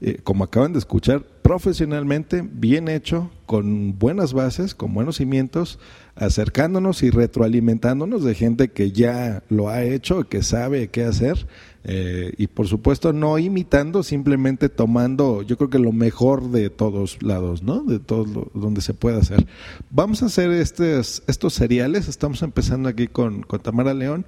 [0.00, 5.80] eh, como acaban de escuchar, profesionalmente, bien hecho, con buenas bases, con buenos cimientos,
[6.14, 11.46] acercándonos y retroalimentándonos de gente que ya lo ha hecho, que sabe qué hacer.
[11.82, 17.22] Eh, y por supuesto no imitando, simplemente tomando, yo creo que lo mejor de todos
[17.22, 17.82] lados, ¿no?
[17.84, 19.46] De todo donde se puede hacer.
[19.90, 24.26] Vamos a hacer estos, estos seriales, estamos empezando aquí con, con Tamara León.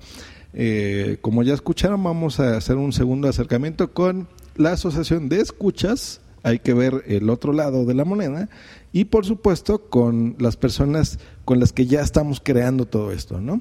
[0.55, 6.21] Eh, como ya escucharon, vamos a hacer un segundo acercamiento con la Asociación de Escuchas
[6.43, 8.49] hay que ver el otro lado de la moneda
[8.93, 13.61] y por supuesto con las personas con las que ya estamos creando todo esto, ¿no?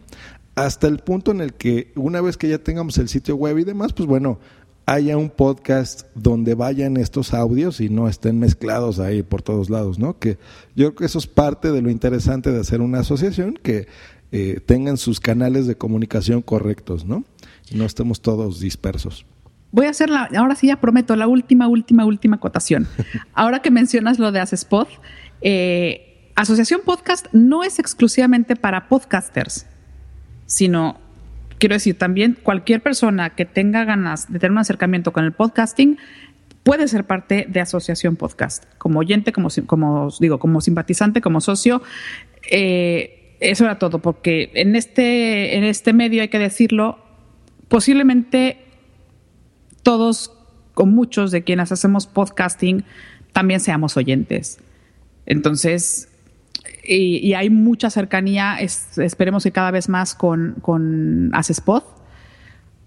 [0.55, 3.63] Hasta el punto en el que una vez que ya tengamos el sitio web y
[3.63, 4.39] demás, pues bueno,
[4.85, 9.99] haya un podcast donde vayan estos audios y no estén mezclados ahí por todos lados,
[9.99, 10.19] ¿no?
[10.19, 10.37] Que
[10.75, 13.87] yo creo que eso es parte de lo interesante de hacer una asociación, que
[14.33, 17.23] eh, tengan sus canales de comunicación correctos, ¿no?
[17.69, 19.25] Y no estemos todos dispersos.
[19.71, 22.87] Voy a hacer la, ahora sí ya prometo, la última, última, última acotación.
[23.33, 24.87] Ahora que mencionas lo de Asespod,
[25.41, 29.65] eh, Asociación Podcast no es exclusivamente para podcasters,
[30.45, 30.99] sino,
[31.57, 35.97] quiero decir, también cualquier persona que tenga ganas de tener un acercamiento con el podcasting
[36.63, 41.81] puede ser parte de Asociación Podcast, como oyente, como, como digo, como simpatizante, como socio.
[42.49, 46.99] Eh, eso era todo, porque en este, en este medio hay que decirlo,
[47.67, 48.65] posiblemente
[49.83, 50.31] todos
[50.75, 52.83] o muchos de quienes hacemos podcasting
[53.33, 54.59] también seamos oyentes.
[55.25, 56.09] Entonces,
[56.83, 61.83] y, hay mucha cercanía, es- esperemos que cada vez más con, con Acespod,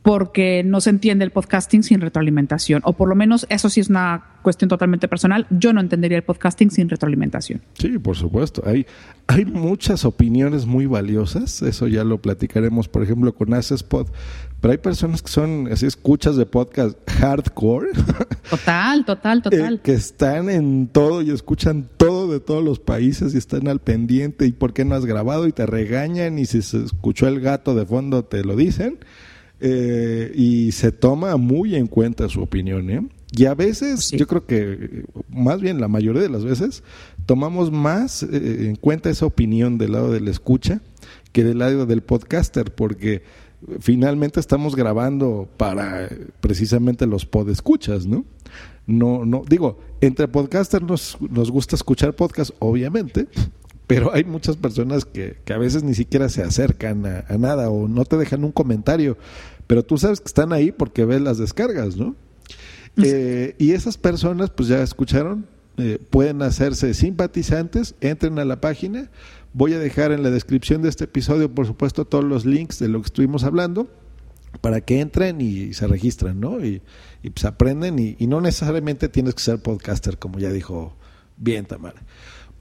[0.04, 3.88] porque no se entiende el podcasting sin retroalimentación, o por lo menos eso sí es
[3.88, 7.62] una cuestión totalmente personal, yo no entendería el podcasting sin retroalimentación.
[7.78, 8.62] Sí, por supuesto.
[8.66, 8.84] Hay,
[9.28, 11.62] hay muchas opiniones muy valiosas.
[11.62, 14.08] Eso ya lo platicaremos, por ejemplo, con Acespod.
[14.60, 17.88] Pero hay personas que son así escuchas de podcast hardcore,
[18.50, 19.74] Total, total, total.
[19.76, 23.80] eh, que están en todo y escuchan todo de todos los países y están al
[23.80, 24.44] pendiente.
[24.44, 25.46] ¿Y por qué no has grabado?
[25.46, 26.38] Y te regañan.
[26.38, 28.98] Y si se escuchó el gato de fondo, te lo dicen.
[29.60, 32.90] Eh, y se toma muy en cuenta su opinión.
[32.90, 33.06] ¿eh?
[33.32, 36.82] Y a veces, yo creo que, más bien la mayoría de las veces,
[37.26, 40.80] tomamos más eh, en cuenta esa opinión del lado del escucha
[41.32, 43.22] que del lado del podcaster, porque
[43.80, 48.24] finalmente estamos grabando para eh, precisamente los podescuchas, ¿no?
[48.86, 53.26] No, no, digo, entre podcasters nos, nos gusta escuchar podcast, obviamente,
[53.86, 57.70] pero hay muchas personas que, que a veces ni siquiera se acercan a, a nada
[57.70, 59.18] o no te dejan un comentario,
[59.66, 62.14] pero tú sabes que están ahí porque ves las descargas, ¿no?
[62.96, 69.10] Eh, y esas personas, pues ya escucharon, eh, pueden hacerse simpatizantes, entren a la página.
[69.52, 72.88] Voy a dejar en la descripción de este episodio, por supuesto, todos los links de
[72.88, 73.88] lo que estuvimos hablando
[74.60, 76.64] para que entren y se registren, ¿no?
[76.64, 76.82] Y,
[77.22, 80.96] y, pues aprenden y, y no necesariamente tienes que ser podcaster, como ya dijo
[81.36, 82.02] bien Tamara.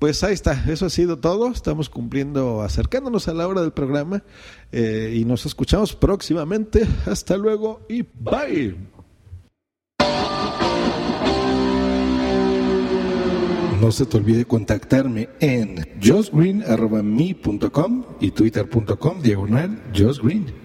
[0.03, 1.49] Pues ahí está, eso ha sido todo.
[1.49, 4.21] Estamos cumpliendo, acercándonos a la hora del programa
[4.73, 6.85] eh, y nos escuchamos próximamente.
[7.05, 8.75] Hasta luego y bye.
[13.79, 20.62] No se te olvide contactarme en josgreen.me.com y twitter.com diagonal josgreen.